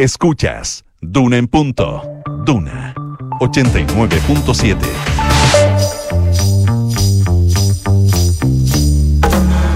[0.00, 2.00] Escuchas Duna en punto.
[2.46, 2.94] Duna
[3.38, 4.78] 89.7.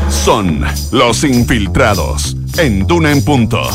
[0.08, 3.68] Son los infiltrados en Duna en punto.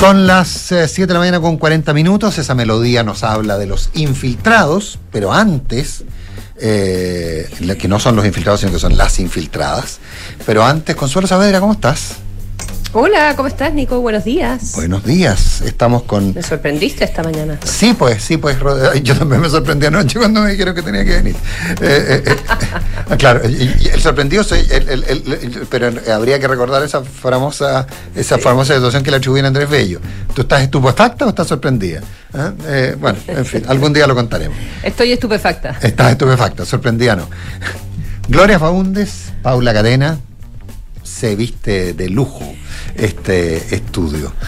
[0.00, 2.38] Son las 7 de la mañana con 40 minutos.
[2.38, 6.04] Esa melodía nos habla de los infiltrados, pero antes,
[6.60, 7.48] eh,
[7.78, 9.98] que no son los infiltrados, sino que son las infiltradas.
[10.44, 12.16] Pero antes, Consuelo Saavedra, ¿cómo estás?
[12.92, 14.00] Hola, ¿cómo estás, Nico?
[14.00, 14.72] Buenos días.
[14.74, 15.60] Buenos días.
[15.60, 16.32] Estamos con.
[16.32, 17.58] Me sorprendiste esta mañana.
[17.62, 18.56] Sí, pues, sí, pues.
[19.02, 21.34] Yo también me sorprendí anoche cuando me dijeron que tenía que venir.
[21.34, 22.36] Eh, eh, eh,
[23.10, 24.60] ah, claro, el sorprendido soy.
[24.70, 29.18] el- el- el- el- pero habría que recordar esa famosa esa famosa situación que le
[29.18, 30.00] atribuyen a Andrés Bello.
[30.34, 32.00] ¿Tú estás estupefacta o estás sorprendida?
[32.36, 32.52] ¿Ah?
[32.66, 34.56] Eh, bueno, en fin, algún día lo contaremos.
[34.82, 35.78] Estoy estupefacta.
[35.82, 37.28] Estás estupefacta, sorprendida no.
[38.28, 40.18] Gloria Faúndez, Paula Cadena,
[41.02, 42.54] se viste de lujo
[42.96, 44.32] este estudio.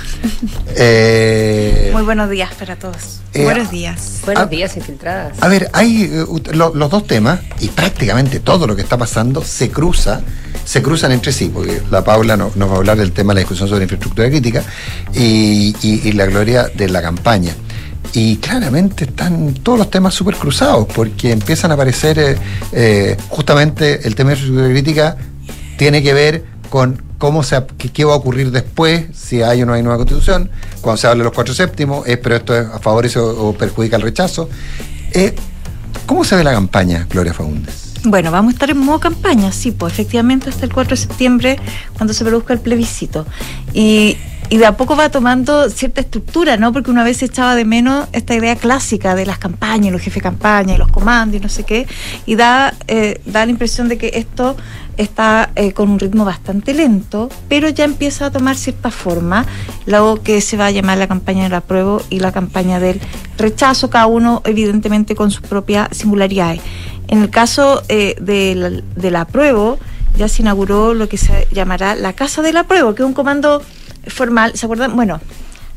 [0.80, 3.20] Eh, Muy buenos días para todos.
[3.34, 4.20] Eh, buenos días.
[4.24, 4.46] Buenos Ah.
[4.46, 5.32] días, infiltradas.
[5.40, 9.42] A ver, hay eh, lo- los dos temas y prácticamente todo lo que está pasando
[9.42, 10.20] se cruza,
[10.64, 13.36] se cruzan entre sí, porque la Paula no- nos va a hablar del tema de
[13.36, 14.62] la discusión sobre infraestructura crítica
[15.14, 17.54] y, y- y la gloria de la campaña.
[18.12, 22.36] Y claramente están todos los temas súper cruzados, porque empiezan a aparecer eh,
[22.72, 25.16] eh, justamente el tema de infraestructura crítica
[25.76, 29.72] tiene que ver con cómo se, qué, va a ocurrir después, si hay o no
[29.74, 30.50] hay nueva constitución,
[30.80, 33.96] cuando se habla de los cuatro séptimos, es, pero esto es- favorece o, o perjudica
[33.96, 34.48] el rechazo.
[35.12, 35.34] Eh,
[36.06, 37.88] ¿Cómo se ve la campaña, Gloria Faúndez?
[38.04, 41.58] Bueno, vamos a estar en modo campaña, sí, pues efectivamente hasta el 4 de septiembre,
[41.96, 43.26] cuando se produzca el plebiscito.
[43.74, 44.16] Y,
[44.50, 46.72] y de a poco va tomando cierta estructura, ¿no?
[46.72, 50.22] Porque una vez echaba de menos esta idea clásica de las campañas, los jefes de
[50.22, 51.86] campaña y los comandos y no sé qué,
[52.24, 54.56] y da, eh, da la impresión de que esto
[54.96, 59.46] está eh, con un ritmo bastante lento, pero ya empieza a tomar cierta forma,
[59.86, 63.00] lo que se va a llamar la campaña del apruebo y la campaña del
[63.36, 66.60] rechazo, cada uno evidentemente con sus propias singularidades.
[67.06, 69.78] En el caso eh, del, del apruebo,
[70.16, 73.62] ya se inauguró lo que se llamará la Casa del Apruebo, que es un comando
[74.08, 74.94] formal, ¿se acuerdan?
[74.96, 75.20] Bueno,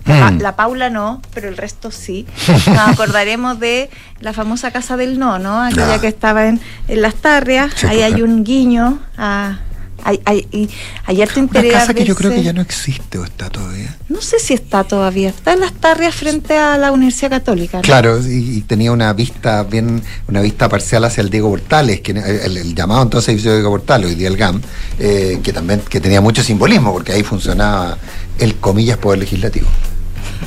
[0.05, 0.39] la, Mm.
[0.41, 2.25] la Paula no, pero el resto sí.
[2.67, 5.61] Nos acordaremos de la famosa Casa del No, ¿no?
[5.61, 6.01] Aquella Ah.
[6.01, 7.71] que estaba en, en Las Tarrias.
[7.75, 9.59] Sí, Ahí pues, hay un guiño a...
[10.03, 10.69] Hay, hay- y
[11.05, 13.95] ayer te Una casa que yo creo que ya no existe o está todavía.
[14.09, 15.29] No sé si está todavía.
[15.29, 17.77] Está en Las Tarrias frente a la Universidad Católica.
[17.77, 17.83] ¿no?
[17.83, 22.11] Claro, y, y tenía una vista bien, una vista parcial hacia el Diego Portales, que
[22.11, 24.61] el, el llamado entonces edificio de Diego Portales, hoy día el GAM,
[24.99, 27.97] eh, que también que tenía mucho simbolismo, porque ahí funcionaba
[28.39, 29.67] el comillas poder legislativo.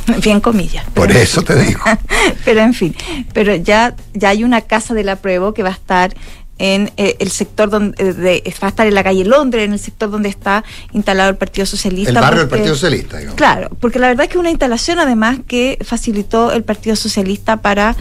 [0.23, 0.85] Bien comillas.
[0.95, 1.81] Por eso te digo.
[2.45, 2.95] pero en fin,
[3.33, 6.15] pero ya, ya hay una casa del apruebo que va a estar
[6.59, 9.73] en eh, el sector donde eh, de- va a estar en la calle Londres, en
[9.73, 12.11] el sector donde está instalado el Partido Socialista.
[12.11, 13.37] El barrio del Partido Socialista, digamos.
[13.37, 17.57] Claro, porque la verdad es que es una instalación además que facilitó el Partido Socialista
[17.57, 17.97] para,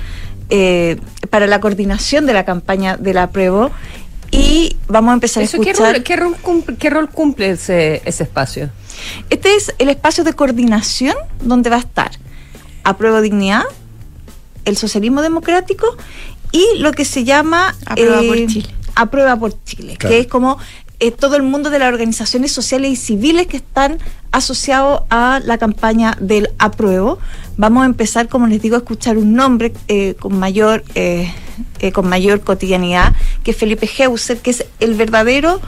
[0.49, 0.97] eh,
[1.31, 3.71] para la coordinación de la campaña del apruebo
[4.29, 5.93] y vamos a empezar ¿Eso a qué escuchar.
[5.95, 8.69] rol, qué rol cumple, qué rol cumple ese, ese espacio?
[9.31, 12.11] Este es el espacio de coordinación donde va a estar
[12.83, 13.63] Apruebo Dignidad,
[14.65, 15.97] el socialismo democrático
[16.53, 18.69] y lo que se llama Aprueba por eh, Chile.
[18.95, 20.13] Aprueba por Chile, Claro.
[20.15, 20.57] que es como
[21.01, 23.97] eh, todo el mundo de las organizaciones sociales y civiles que están
[24.31, 27.19] asociados a la campaña del apruebo.
[27.57, 31.29] Vamos a empezar, como les digo, a escuchar un nombre eh, con mayor eh,
[31.79, 35.59] eh, con mayor cotidianidad, que es Felipe Heuser, que es el verdadero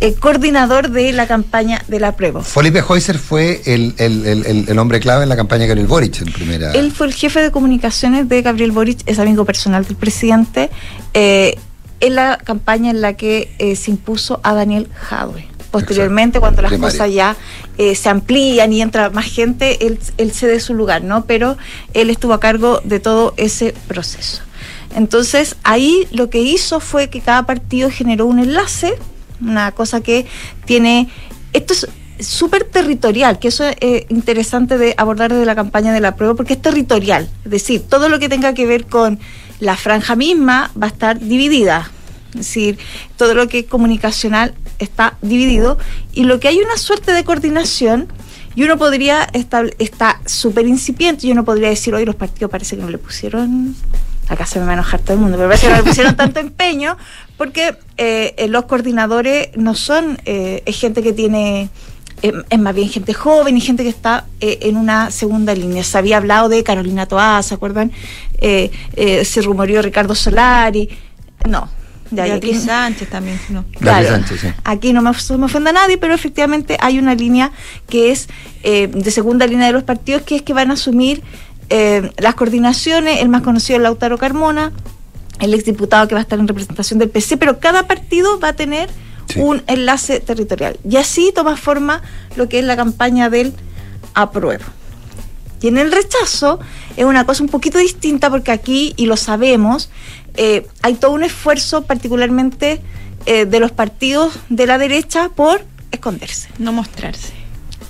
[0.00, 2.42] eh, coordinador de la campaña del apruebo.
[2.42, 5.86] Felipe Heuser fue el, el- el- el- el hombre clave en la campaña de Gabriel
[5.86, 6.72] Boric en primera.
[6.72, 10.70] Él fue el jefe de comunicaciones de Gabriel Boric, es amigo personal del presidente,
[11.14, 11.56] eh,
[12.00, 15.46] en la campaña en la que eh, se impuso a Daniel Jadwe.
[15.70, 16.98] Posteriormente, cuando las Primaria.
[16.98, 17.36] cosas ya
[17.78, 21.24] eh, se amplían y entra más gente, él, él cede su lugar, ¿no?
[21.24, 21.56] Pero
[21.94, 24.42] él estuvo a cargo de todo ese proceso.
[24.94, 28.94] Entonces, ahí lo que hizo fue que cada partido generó un enlace,
[29.40, 30.26] una cosa que
[30.64, 31.08] tiene.
[31.52, 31.88] Esto es
[32.20, 36.34] súper territorial, que eso es eh, interesante de abordar desde la campaña de la prueba,
[36.34, 37.28] porque es territorial.
[37.44, 39.18] Es decir, todo lo que tenga que ver con
[39.60, 41.90] la franja misma va a estar dividida.
[42.30, 42.78] Es decir,
[43.16, 45.78] todo lo que es comunicacional está dividido
[46.12, 48.08] y lo que hay una suerte de coordinación
[48.56, 52.76] y uno podría estar está súper incipiente y uno podría decir hoy los partidos parece
[52.76, 53.76] que no le pusieron
[54.28, 56.16] acá se me va a enojar todo el mundo pero parece que no le pusieron
[56.16, 56.96] tanto empeño
[57.36, 61.68] porque eh, eh, los coordinadores no son eh, es gente que tiene
[62.22, 65.82] eh, es más bien gente joven y gente que está eh, en una segunda línea.
[65.84, 67.90] Se había hablado de Carolina Toá, ¿se acuerdan?
[68.38, 70.88] Eh, eh, se rumoreó Ricardo Solari.
[71.46, 71.68] No.
[72.10, 73.38] de ahí Beatriz aquí- Sánchez también.
[73.50, 73.64] No.
[73.82, 74.46] Sánchez, sí.
[74.62, 77.50] Aquí no me, no me ofende a nadie, pero efectivamente hay una línea
[77.88, 78.28] que es
[78.62, 81.22] eh, de segunda línea de los partidos, que es que van a asumir
[81.70, 84.72] eh, las coordinaciones, el más conocido es Lautaro Carmona,
[85.40, 88.52] el exdiputado que va a estar en representación del PC, pero cada partido va a
[88.54, 88.88] tener
[89.36, 90.78] un enlace territorial.
[90.88, 92.02] Y así toma forma
[92.36, 93.52] lo que es la campaña del
[94.14, 94.64] apruebo.
[95.60, 96.60] Y en el rechazo
[96.96, 99.88] es una cosa un poquito distinta porque aquí, y lo sabemos,
[100.36, 102.82] eh, hay todo un esfuerzo particularmente
[103.26, 106.48] eh, de los partidos de la derecha por esconderse.
[106.58, 107.32] No mostrarse.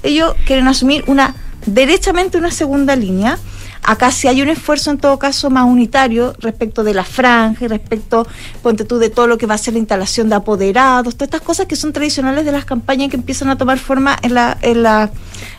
[0.03, 1.35] Ellos quieren asumir una
[1.66, 3.39] derechamente una segunda línea.
[3.87, 8.26] Acá sí hay un esfuerzo en todo caso más unitario respecto de la franja respecto,
[8.62, 11.43] ponte tú, de todo lo que va a ser la instalación de apoderados, todas estas
[11.43, 14.82] cosas que son tradicionales de las campañas que empiezan a tomar forma en la, en
[14.82, 15.11] la,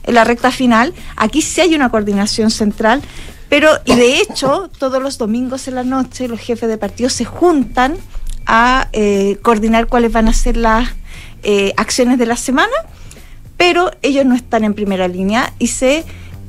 [0.04, 0.94] en la recta final.
[1.16, 3.02] Aquí sí hay una coordinación central,
[3.48, 7.26] pero, y de hecho, todos los domingos en la noche los jefes de partido se
[7.26, 7.96] juntan
[8.48, 10.90] a eh, coordinar cuáles van a ser las
[11.44, 12.74] eh, acciones de la semana
[13.58, 16.04] pero ellos no están en primera línea y se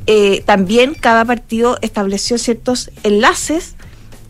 [0.07, 3.77] eh, también cada partido estableció ciertos enlaces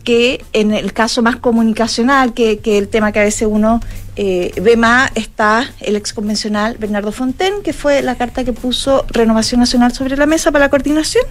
[0.03, 3.81] que en el caso más comunicacional, que, que el tema que a veces uno
[4.15, 9.59] eh, ve más, está el exconvencional Bernardo Fonten, que fue la carta que puso Renovación
[9.59, 11.25] Nacional sobre la mesa para la coordinación.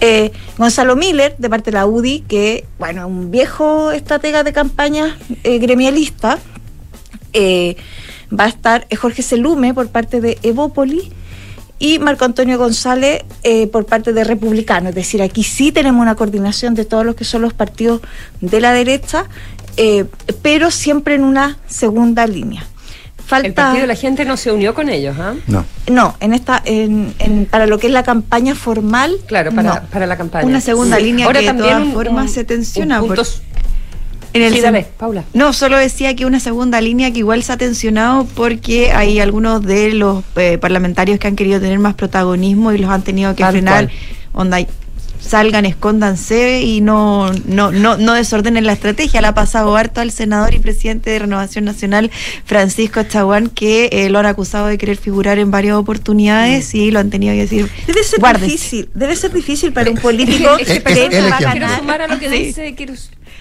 [0.00, 5.18] Eh, Gonzalo Miller, de parte de la UDI, que, bueno, un viejo estratega de campaña
[5.42, 6.38] eh, gremialista,
[7.32, 7.76] eh,
[8.32, 11.12] va a estar eh, Jorge Selume por parte de Evópoli
[11.78, 14.88] y Marco Antonio González eh, por parte de Republicano.
[14.88, 18.00] Es decir, aquí sí tenemos una coordinación de todos los que son los partidos
[18.40, 19.26] de la derecha,
[19.76, 20.04] eh,
[20.42, 22.64] pero siempre en una segunda línea.
[23.26, 25.34] Falta, El partido de la gente no se unió con ellos, ¿ah?
[25.46, 25.64] No.
[25.90, 29.16] No, en esta, en, en- para lo que es la campaña formal.
[29.26, 29.86] Claro, para, no.
[29.90, 30.46] para la campaña.
[30.46, 31.02] Una segunda Sí.
[31.04, 33.02] línea Ahora que de también todas un- formas un- se tensiona.
[33.02, 33.18] un por-
[34.38, 35.24] en el Sí, sen- dale, Paula.
[35.34, 39.62] No, solo decía que una segunda línea que igual se ha tensionado porque hay algunos
[39.64, 43.42] de los eh, parlamentarios que han querido tener más protagonismo y los han tenido que
[43.42, 43.86] Tal frenar.
[43.86, 43.98] cual.
[44.32, 44.58] Onda,
[45.20, 49.20] salgan, escóndanse y no, no, no, no desordenen la estrategia.
[49.20, 52.10] Le ha pasado harto al senador y presidente de Renovación Nacional,
[52.44, 57.00] Francisco Chaguán, que eh, lo han acusado de querer figurar en varias oportunidades y lo
[57.00, 57.68] han tenido que decir.
[57.86, 62.18] Debe ser difícil, debe ser difícil para un político Es que, quiero sumar a lo
[62.18, 62.38] que Sí.
[62.44, 62.94] dice, quiero,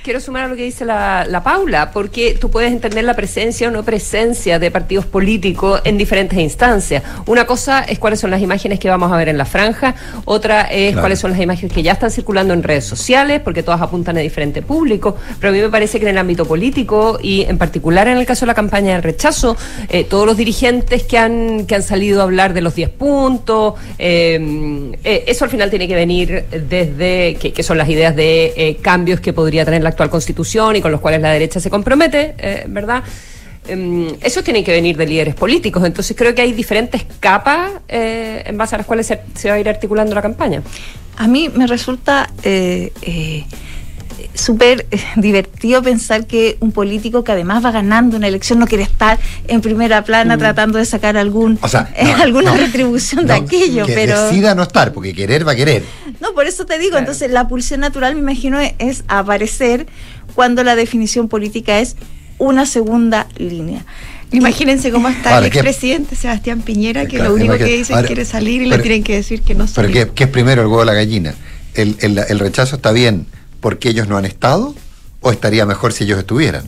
[0.08, 3.68] quiero sumar a lo que dice la, la Paula, porque tú puedes entender la presencia
[3.68, 7.04] o no presencia de partidos políticos en diferentes instancias.
[7.26, 10.62] Una cosa es cuáles son las imágenes que vamos a ver en la franja, otra
[10.62, 11.02] es Claro.
[11.02, 14.22] cuáles son las imágenes que ya están circulando en redes sociales, porque todas apuntan a
[14.22, 18.08] diferente público, pero a mí me parece que en el ámbito político y en particular
[18.08, 19.58] en el caso de la campaña del rechazo,
[19.90, 23.74] eh, todos los dirigentes que han, que han salido a hablar de los 10 puntos,
[24.00, 28.80] eh, eh, eso al final tiene que venir desde, que, que son las ideas de
[28.82, 32.36] cambios que podría tener la actual constitución y con los cuales la derecha se compromete,
[32.38, 33.04] eh, ¿verdad?
[33.68, 38.44] Em, Eso tiene que venir de líderes políticos, entonces creo que hay diferentes capas eh,
[38.46, 40.62] en base a las cuales se, va a ir articulando la campaña.
[41.18, 43.46] A mí me resulta eh, eh,
[44.34, 48.84] súper eh, divertido pensar que un político que además va ganando una elección no quiere
[48.84, 51.58] estar en primera plana tratando de sacar algún Mm.
[51.62, 55.14] O sea, eh, no, alguna no, retribución de aquello, que pero decida no estar, porque
[55.14, 55.84] querer va a querer.
[56.20, 59.88] no, por eso te digo, entonces la pulsión natural me imagino es, es aparecer
[60.36, 61.96] cuando la definición política es
[62.38, 63.86] una segunda línea.
[64.32, 67.94] Imagínense cómo está Ahora, el ¿qué- expresidente Sebastián Piñera, que Claro, lo único que dice
[67.94, 69.92] es eh, quiere salir y le pero- tienen que decir que no Pero sale.
[69.92, 71.34] ¿qué, qué es primero el huevo o la gallina?
[71.74, 73.26] ¿El, el- el rechazo está bien
[73.60, 74.74] porque ellos no han estado
[75.22, 76.64] o estaría mejor si ellos estuvieran?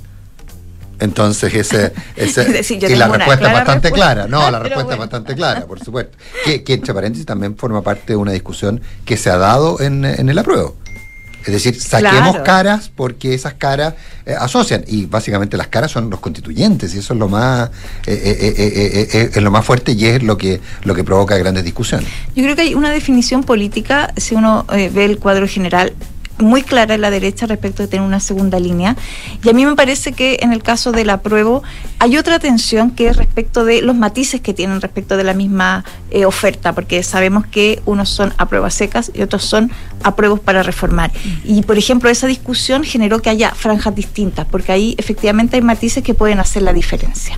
[0.99, 3.91] Entonces, ese, ese- Es decir, y la respuesta es bastante respuesta.
[4.13, 4.27] clara.
[4.27, 4.91] No, la Pero respuesta bueno.
[4.93, 6.17] es bastante clara, por supuesto.
[6.43, 10.03] Que, que entre paréntesis también forma parte de una discusión que se ha dado en,
[10.03, 10.75] en el apruebo.
[11.45, 12.43] Es decir, saquemos Claro.
[12.43, 13.93] caras porque esas caras
[14.25, 17.69] eh, asocian y básicamente las caras son los constituyentes y eso es lo más
[18.05, 21.37] eh, eh, eh, eh, es lo más fuerte y es lo que lo que provoca
[21.37, 22.09] grandes discusiones.
[22.35, 25.93] Yo creo que hay una definición política, si uno ve el cuadro general,
[26.39, 28.95] muy clara en la derecha respecto de tener una segunda línea.
[29.43, 31.63] Y a mí me parece que en el caso del apruebo
[31.99, 35.83] hay otra tensión que es respecto de los matices que tienen respecto de la misma
[36.11, 39.71] eh, oferta, porque sabemos que unos son apruebas secas y otros son
[40.03, 41.11] apruebos para reformar.
[41.43, 46.03] Y por ejemplo, esa discusión generó que haya franjas distintas, porque ahí efectivamente hay matices
[46.03, 47.37] que pueden hacer la diferencia.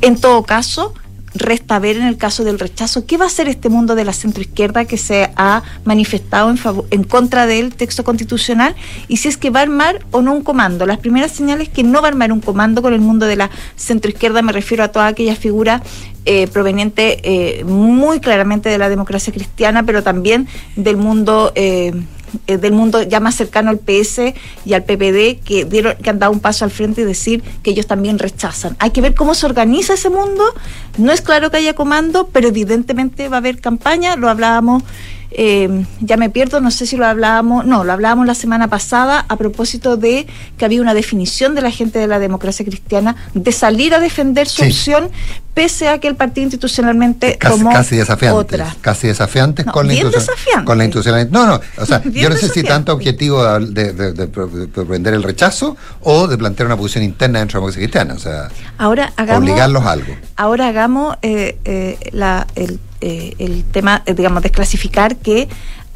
[0.00, 0.94] En todo caso,
[1.34, 4.12] resta ver en el caso del rechazo qué va a hacer este mundo de la
[4.12, 8.74] centroizquierda que se ha manifestado en, favor- en contra del texto constitucional
[9.08, 10.84] y si es que va a armar o no un comando.
[10.86, 13.50] Las primeras señales que no va a armar un comando con el mundo de la
[13.76, 15.82] centroizquierda, me refiero a toda aquella figura
[16.24, 21.52] eh, proveniente eh, muy claramente de la democracia cristiana, pero también del mundo...
[21.54, 21.92] eh,
[22.46, 26.18] eh, del mundo ya más cercano al PS y al PPD que dieron que han
[26.18, 28.76] dado un paso al frente y decir que ellos también rechazan.
[28.78, 30.42] Hay que ver cómo se organiza ese mundo.
[30.98, 34.16] No es claro que haya comando, pero evidentemente va a haber campaña.
[34.16, 34.82] Lo hablábamos,
[35.36, 39.24] eh, ya me pierdo, no sé si lo hablábamos, no, lo hablábamos la semana pasada
[39.28, 40.26] a propósito de
[40.58, 44.48] que había una definición de la gente de la democracia cristiana de salir a defender
[44.48, 44.68] su Sí.
[44.68, 45.10] opción,
[45.54, 48.40] pese a que el partido institucionalmente Casi, tomó casi desafiantes.
[48.40, 48.76] otra.
[48.80, 50.64] Casi desafiantes No, con la desafiante.
[50.64, 51.30] Con la institucionalidad.
[51.30, 51.60] No, no.
[51.78, 56.38] O sea, Bien yo no sé si tanto objetivo de, de, el rechazo o de
[56.38, 58.14] plantear una posición interna dentro de la democracia cristiana.
[58.14, 60.14] O sea, Ahora hagamos obligarlos a algo.
[60.36, 65.48] ahora hagamos eh, eh, la- el, eh, el tema, eh, digamos, desclasificar que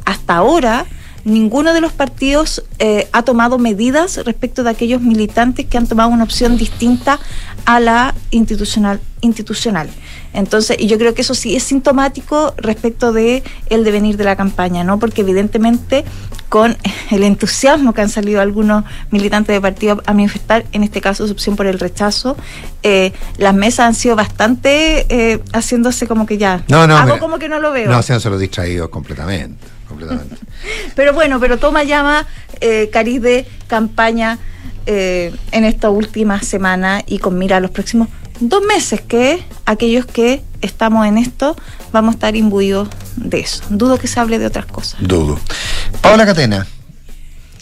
[0.05, 0.85] hasta ahora
[1.23, 6.09] ninguno de los partidos eh, ha tomado medidas respecto de aquellos militantes que han tomado
[6.09, 7.19] una opción distinta
[7.65, 8.99] a la institucional.
[9.21, 9.89] institucional.
[10.33, 14.35] Entonces, y yo creo que eso sí es sintomático respecto de el devenir de la
[14.35, 14.99] campaña, ¿no?
[14.99, 16.05] Porque evidentemente
[16.49, 16.77] con
[17.11, 21.33] el entusiasmo que han salido algunos militantes de partido a manifestar, en este caso su
[21.33, 22.37] opción por el rechazo,
[22.83, 26.95] eh, las mesas han sido bastante eh, haciéndose como que ya No, no.
[26.97, 27.89] hago mira, como que no lo veo.
[27.91, 29.65] No, se han solo distraídos completamente.
[29.87, 30.35] completamente.
[30.95, 32.25] Pero bueno, pero toma llama
[32.61, 34.39] eh, cariz de campaña
[34.85, 38.07] eh, en esta última semana y con mira a los próximos
[38.39, 41.55] dos meses que aquellos que estamos en esto
[41.91, 43.63] vamos a estar imbuidos de eso.
[43.69, 44.99] Dudo que se hable de otras cosas.
[45.01, 45.39] Dudo.
[46.01, 46.67] Paola Catena,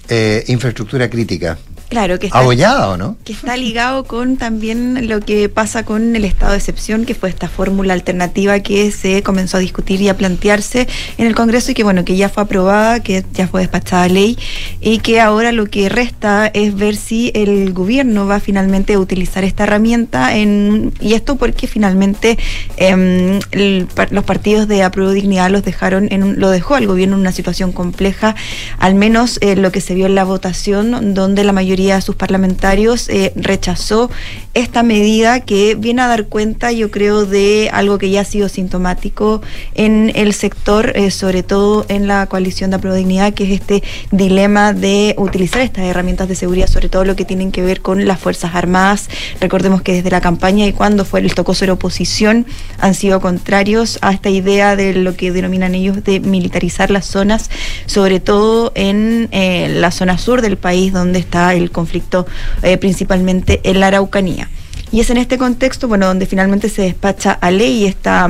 [0.09, 1.57] eh, infraestructura crítica.
[1.89, 3.15] Claro, que está, ¿Abollada o no?
[3.23, 7.29] que está ligado con también lo que pasa con el estado de excepción, que fue
[7.29, 11.73] esta fórmula alternativa que se comenzó a discutir y a plantearse en el Congreso y
[11.75, 14.37] que bueno, que ya fue aprobada, que ya fue despachada ley
[14.81, 19.43] y que ahora lo que resta es ver si el gobierno va finalmente a utilizar
[19.43, 22.37] esta herramienta en y esto porque finalmente
[22.77, 27.15] em, el los partidos de apruebo dignidad los dejaron en un- lo dejó al gobierno
[27.15, 28.35] en una situación compleja,
[28.79, 32.15] al menos eh, lo que se vio en la votación, donde la mayoría de sus
[32.15, 34.09] parlamentarios eh, rechazó
[34.53, 38.47] esta medida que viene a dar cuenta, yo creo, de algo que ya ha sido
[38.47, 39.41] sintomático
[39.73, 43.83] en el sector, eh, sobre todo en la coalición de apruebo dignidad, que es este
[44.11, 48.05] dilema de utilizar estas herramientas de seguridad, sobre todo lo que tienen que ver con
[48.05, 49.09] las Fuerzas Armadas.
[49.41, 52.45] Recordemos que desde la campaña y cuando fue el tocó ser oposición,
[52.79, 57.49] han sido contrarios a esta idea de lo que denominan ellos de militarizar las zonas,
[57.87, 62.25] sobre todo en eh, la zona sur del país, donde está el conflicto
[62.63, 64.49] eh, principalmente en la Araucanía.
[64.91, 68.29] Y es en este contexto, bueno, donde finalmente se despacha a ley esta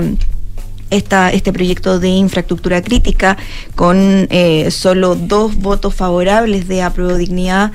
[0.91, 3.37] esta, este proyecto de infraestructura crítica
[3.75, 7.71] con eh, solo dos votos favorables de apruebo dignidad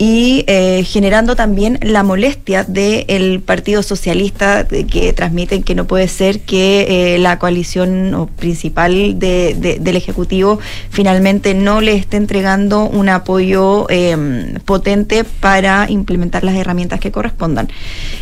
[0.00, 6.06] y eh, generando también la molestia del Partido Socialista de que transmiten que no puede
[6.06, 12.84] ser que eh, la coalición principal de- de- del Ejecutivo finalmente no le esté entregando
[12.84, 17.68] un apoyo eh, potente para implementar las herramientas que correspondan.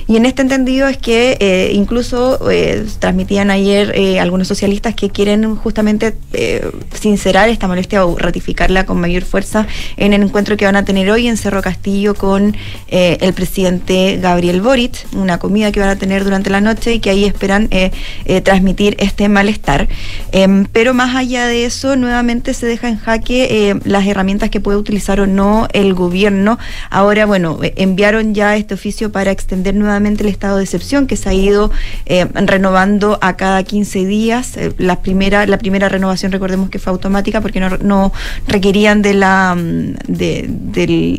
[0.08, 5.56] Y en este entendido es que eh, incluso eh, transmitían ayer algunos socialistas que quieren
[5.56, 6.16] justamente
[6.98, 9.66] sincerar esta molestia o ratificarla con mayor fuerza
[9.98, 12.54] en el encuentro que van a tener hoy en Cerro Castillo con
[12.88, 17.00] eh, el presidente Gabriel Boric, una comida que van a tener durante la noche y
[17.00, 17.90] que ahí esperan eh,
[18.24, 19.88] eh, transmitir este malestar.
[20.30, 24.78] Em, pero más allá de eso, nuevamente se deja en jaque las herramientas que puede
[24.78, 26.56] utilizar o no el gobierno.
[26.88, 31.28] Ahora, bueno, enviaron ya este oficio para extender nuevamente el estado de excepción que se
[31.30, 31.72] ha ido
[32.34, 34.52] renovando a cada 15 días.
[34.78, 38.12] La, primera, la primera renovación, recordemos que fue automática porque no,
[38.46, 41.18] requerían de la, mm, de- del,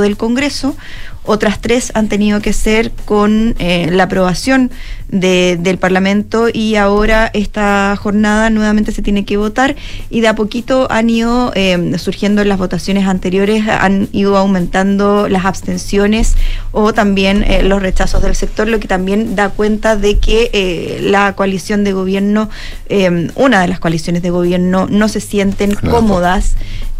[0.00, 0.76] del Congreso.
[1.24, 4.70] Otras tres han tenido que ser con eh, la aprobación
[5.08, 9.74] de- del Parlamento y ahora esta jornada nuevamente se tiene que votar
[10.10, 15.28] y de a poquito han ido eh, surgiendo en las votaciones anteriores, han ido aumentando
[15.28, 16.34] las abstenciones
[16.72, 21.00] o también eh, los rechazos del sector, lo que también da cuenta de que eh,
[21.02, 22.50] la coalición de gobierno,
[22.88, 26.54] eh, una de las coaliciones de gobierno, no se sienten cómodas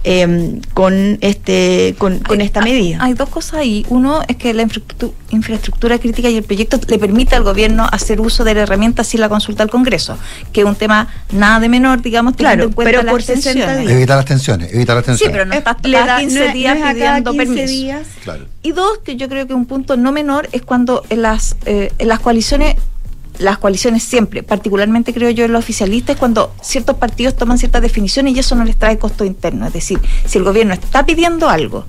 [0.05, 2.99] eh, con este con, con esta medida.
[3.01, 3.85] Hay dos cosas ahí.
[3.89, 8.21] Uno es que la infraestructu- infraestructura crítica y el proyecto le permite al gobierno hacer
[8.21, 10.17] uso de la herramienta sin la consulta al Congreso,
[10.53, 13.23] que es un tema nada de menor, digamos, teniendo Claro, en cuenta pero las por
[13.23, 13.81] 60 tensiones.
[13.81, 13.93] días.
[13.93, 15.33] Evitar las tensiones, evitar las Sí, tensiones.
[15.33, 17.73] pero no estás le cada da- 15 no es- días no es pidiendo 15 permiso.
[17.73, 18.07] días.
[18.25, 18.45] Claro.
[18.63, 21.93] Y dos, que yo creo que un punto no menor es cuando en las, eh,
[21.99, 22.77] en las coaliciones,
[23.39, 27.83] las coaliciones siempre, particularmente creo yo en los oficialistas, es cuando ciertos partidos toman ciertas
[27.83, 29.67] definiciones y eso no les trae costo interno.
[29.67, 31.85] Es decir, si el gobierno está pidiendo algo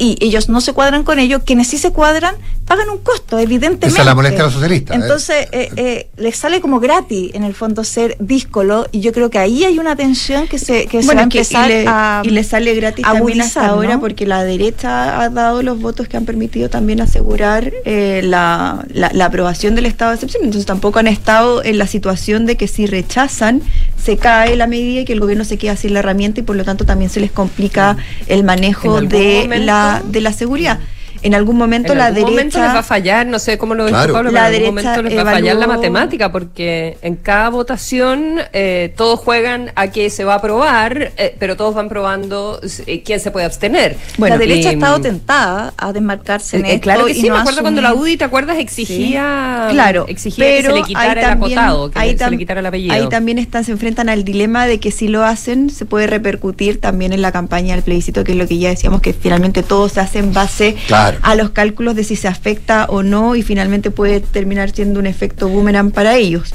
[0.00, 2.34] y ellos no se cuadran con ello, quienes sí se cuadran
[2.64, 3.88] pagan un costo, evidentemente.
[3.88, 5.00] Esa es la molestia de los socialistas, ¿eh?
[5.02, 9.28] Entonces, eh, eh, les sale como gratis en el fondo ser díscolo y yo creo
[9.28, 11.84] que ahí hay una tensión que se, que se va a que- empezar y, le,
[11.88, 13.72] a y le sale gratis también hasta ¿no?
[13.74, 18.84] ahora porque la derecha ha dado los votos que han permitido también asegurar eh, la,
[18.92, 20.44] la- la aprobación del estado de excepción.
[20.44, 23.62] Entonces tampoco han estado en la situación de que si rechazan
[24.00, 26.54] se cae la medida y que el gobierno se queda sin la herramienta y por
[26.56, 27.96] lo tanto también se les complica
[28.28, 29.66] el manejo ¿En algún de momento?
[29.66, 30.78] la, de la seguridad.
[31.22, 33.74] En algún momento en la algún momento derecha les va a fallar, no sé cómo
[33.74, 34.12] lo dijo Claro.
[34.14, 37.48] Pablo, La pero en algún momento les va a fallar la matemática, porque en cada
[37.50, 42.60] votación eh, todos juegan a que se va a aprobar, eh, pero todos van probando
[42.86, 43.96] eh, quién se puede abstener.
[44.18, 47.28] la derecha ha estado mm, tentada a desmarcarse en eh, esto claro que y sí,
[47.28, 48.58] no me acuerdo cuando la UDI, ¿te acuerdas?
[48.58, 49.74] Exigía, Sí.
[49.74, 52.38] claro, exigía que se le quitara ahí el también- acotado, que ahí se tam- le
[52.38, 52.94] quitara el apellido.
[52.94, 56.80] Ahí también están, se enfrentan al dilema de que si lo hacen se puede repercutir
[56.80, 59.88] también en la campaña del plebiscito, que es lo que ya decíamos que finalmente todo
[59.88, 61.09] se hace en base Claro.
[61.22, 65.06] A los cálculos de si se afecta o no y finalmente puede terminar siendo un
[65.06, 66.54] efecto boomerang para ellos.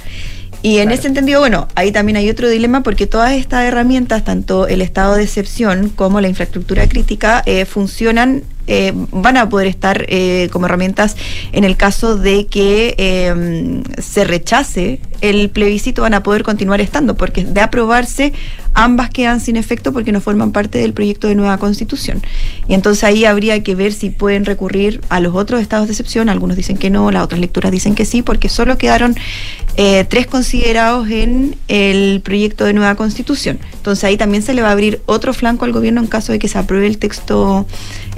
[0.62, 4.68] Y en ese entendido, bueno, ahí también hay otro dilema porque todas estas herramientas, tanto
[4.68, 10.06] el estado de excepción como la infraestructura crítica, eh, funcionan, eh, van a poder estar
[10.08, 11.16] eh, como herramientas
[11.52, 17.16] en el caso de que eh, se rechace el plebiscito, van a poder continuar estando,
[17.16, 18.34] porque de aprobarse,
[18.74, 22.22] ambas quedan sin efecto porque no forman parte del proyecto de nueva constitución.
[22.68, 26.28] Y entonces ahí habría que ver si pueden recurrir a los otros estados de excepción,
[26.28, 29.16] algunos dicen que no, las otras lecturas dicen que sí, porque solo quedaron
[29.76, 33.60] tres considerados en el proyecto de nueva constitución.
[33.74, 36.40] Entonces ahí también se le va a abrir otro flanco al gobierno en caso de
[36.40, 37.68] que se apruebe el texto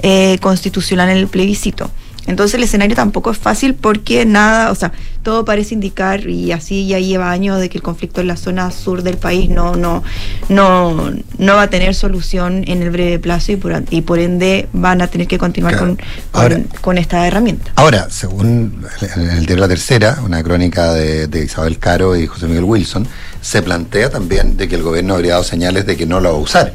[0.02, 1.90] eh, constitucional en el plebiscito.
[2.26, 4.92] Entonces el escenario tampoco es fácil porque nada, o sea,
[5.22, 8.70] todo parece indicar y así ya lleva años de que el conflicto en la zona
[8.70, 10.02] sur del país no no
[10.50, 14.68] no no va a tener solución en el breve plazo y por, y por ende
[14.74, 15.86] van a tener que continuar Claro.
[15.86, 17.72] con, con, Ahora- con esta herramienta.
[17.76, 18.84] Ahora, según
[19.16, 23.06] el, el diario La Tercera, una crónica de, de Isabel Caro y José Miguel Wilson,
[23.40, 26.36] se plantea también de que el gobierno habría dado señales de que no la va
[26.36, 26.74] a usar,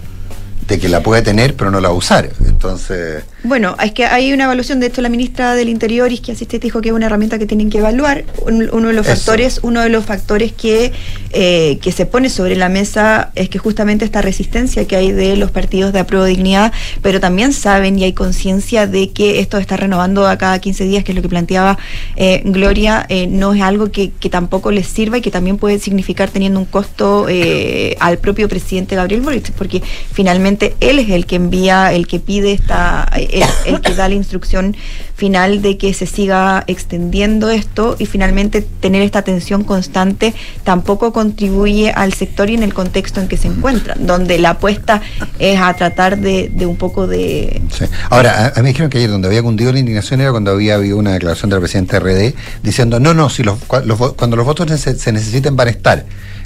[0.67, 2.29] de que la puede tener pero no la va a usar.
[2.45, 6.59] Entonces, Bueno, es que hay una evaluación, de hecho la ministra del Interior, Isquia Asiste,
[6.59, 8.23] dijo que es una herramienta que tienen que evaluar.
[8.45, 9.15] Un- uno de los Eso.
[9.17, 10.93] factores, uno de los factores que,
[11.33, 15.35] eh, que se pone sobre la mesa es que justamente esta resistencia que hay de
[15.35, 16.71] los partidos de apruebo dignidad,
[17.01, 21.03] pero también saben y hay conciencia de que esto estar renovando a cada 15 días,
[21.03, 21.77] que es lo que planteaba
[22.15, 25.79] eh, Gloria, eh, no es algo que, que tampoco les sirva y que también puede
[25.79, 29.81] significar teniendo un costo eh, al propio presidente Gabriel Boric, porque
[30.13, 34.15] finalmente él es el que envía, el que pide esta, el, el que da la
[34.15, 34.75] instrucción
[35.15, 41.91] final de que se siga extendiendo esto y finalmente tener esta tensión constante tampoco contribuye
[41.91, 45.01] al sector y en el contexto en que se encuentran, donde la apuesta
[45.39, 47.61] es a tratar de, de un poco de...
[48.09, 50.75] ahora, a, mí me dijeron que ayer donde había cundido la indignación era cuando había
[50.75, 54.67] habido una declaración del presidente RD diciendo, no, no, si los, los cuando los votos
[54.67, 56.05] nece- se necesiten van a estar.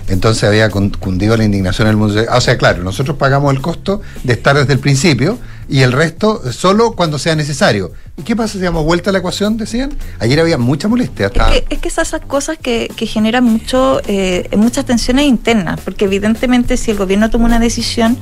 [0.10, 2.22] Entonces había cun- cundido la indignación en el mundo.
[2.32, 5.38] O sea, claro, nosotros pagamos el costo de estar desde el principio,
[5.70, 7.92] y el resto solo cuando sea necesario.
[8.16, 9.96] ¿Y qué pasa si damos vuelta a la ecuación, decían?
[10.20, 11.28] Ayer había mucha molestia.
[11.28, 11.54] Hasta...
[11.54, 16.06] Es que, es que esas cosas que, que generan mucho, eh, muchas tensiones internas, porque
[16.06, 18.18] evidentemente si el gobierno toma una decisión,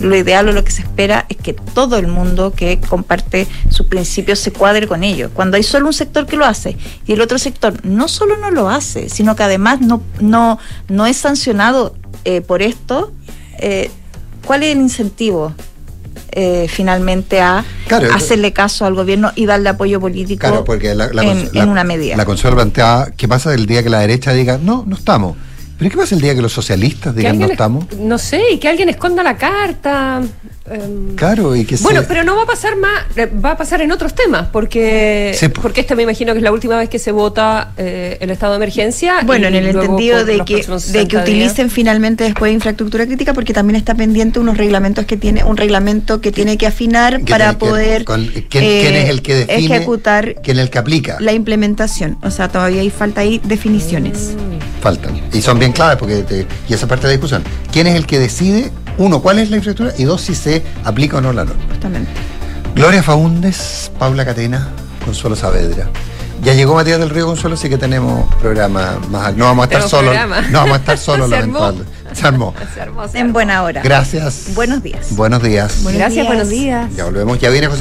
[0.00, 3.86] lo ideal o lo que se espera es que todo el mundo que comparte sus
[3.86, 5.30] principios se cuadre con ellos.
[5.32, 6.76] Cuando hay solo un sector que lo hace
[7.06, 11.06] y el otro sector no solo no lo hace, sino que además no, no, no
[11.06, 13.12] es sancionado eh, por esto,
[13.58, 13.90] eh,
[14.44, 15.54] ¿cuál es el incentivo?
[16.32, 21.08] Eh, finalmente a Claro, hacerle caso al gobierno y darle apoyo político Claro, porque la,
[21.12, 22.16] la en, cons- la- en una medida.
[22.16, 25.36] La Consuelo planteaba, ¿qué pasa el día que la derecha diga, no, no estamos?
[25.80, 27.86] ¿Pero qué pasa el día que los socialistas digan, no estamos?
[27.98, 30.20] No sé, y que alguien esconda la carta.
[30.70, 33.56] em, Claro, y que Bueno, se- pero no va a pasar más, eh, va a
[33.56, 35.62] pasar en otros temas, porque Sí, po.
[35.62, 38.52] porque esta me imagino que es la última vez que se vota eh, el estado
[38.52, 39.16] de emergencia.
[39.24, 41.22] Bueno, en el entendido de que, de que 60 días.
[41.22, 46.20] utilicen finalmente después infraestructura crítica, porque también está pendiente unos reglamentos que tiene, un reglamento
[46.20, 49.76] que tiene que afinar para que- poder con- ¿quién, eh, quién es el que define?
[49.76, 51.16] ejecutar ¿Quién es el que aplica?
[51.20, 52.18] la implementación.
[52.22, 54.34] O sea, todavía hay falta ahí definiciones.
[54.80, 55.20] Faltan.
[55.32, 57.42] Y son bien claves porque te- y esa parte de la discusión.
[57.72, 61.18] ¿Quién es el que decide, uno, cuál es la infraestructura y dos, si se aplica
[61.18, 61.62] o no la norma?
[61.70, 62.10] Justamente.
[62.74, 64.68] Gloria Faúndes, Paula Catena,
[65.04, 65.88] Consuelo Saavedra.
[66.42, 69.36] Ya llegó Matías del Río Consuelo, así que tenemos programa más.
[69.36, 70.14] No vamos a estar solos.
[70.50, 71.28] No vamos a estar solos,
[72.12, 72.54] Se armó.
[72.74, 73.04] Se armó.
[73.14, 73.82] En buena hora.
[73.82, 74.46] Gracias.
[74.54, 75.14] Buenos días.
[75.14, 75.80] Buenos días.
[75.84, 76.90] Gracias, buenos días.
[76.96, 77.38] Ya volvemos.
[77.38, 77.78] Ya viene José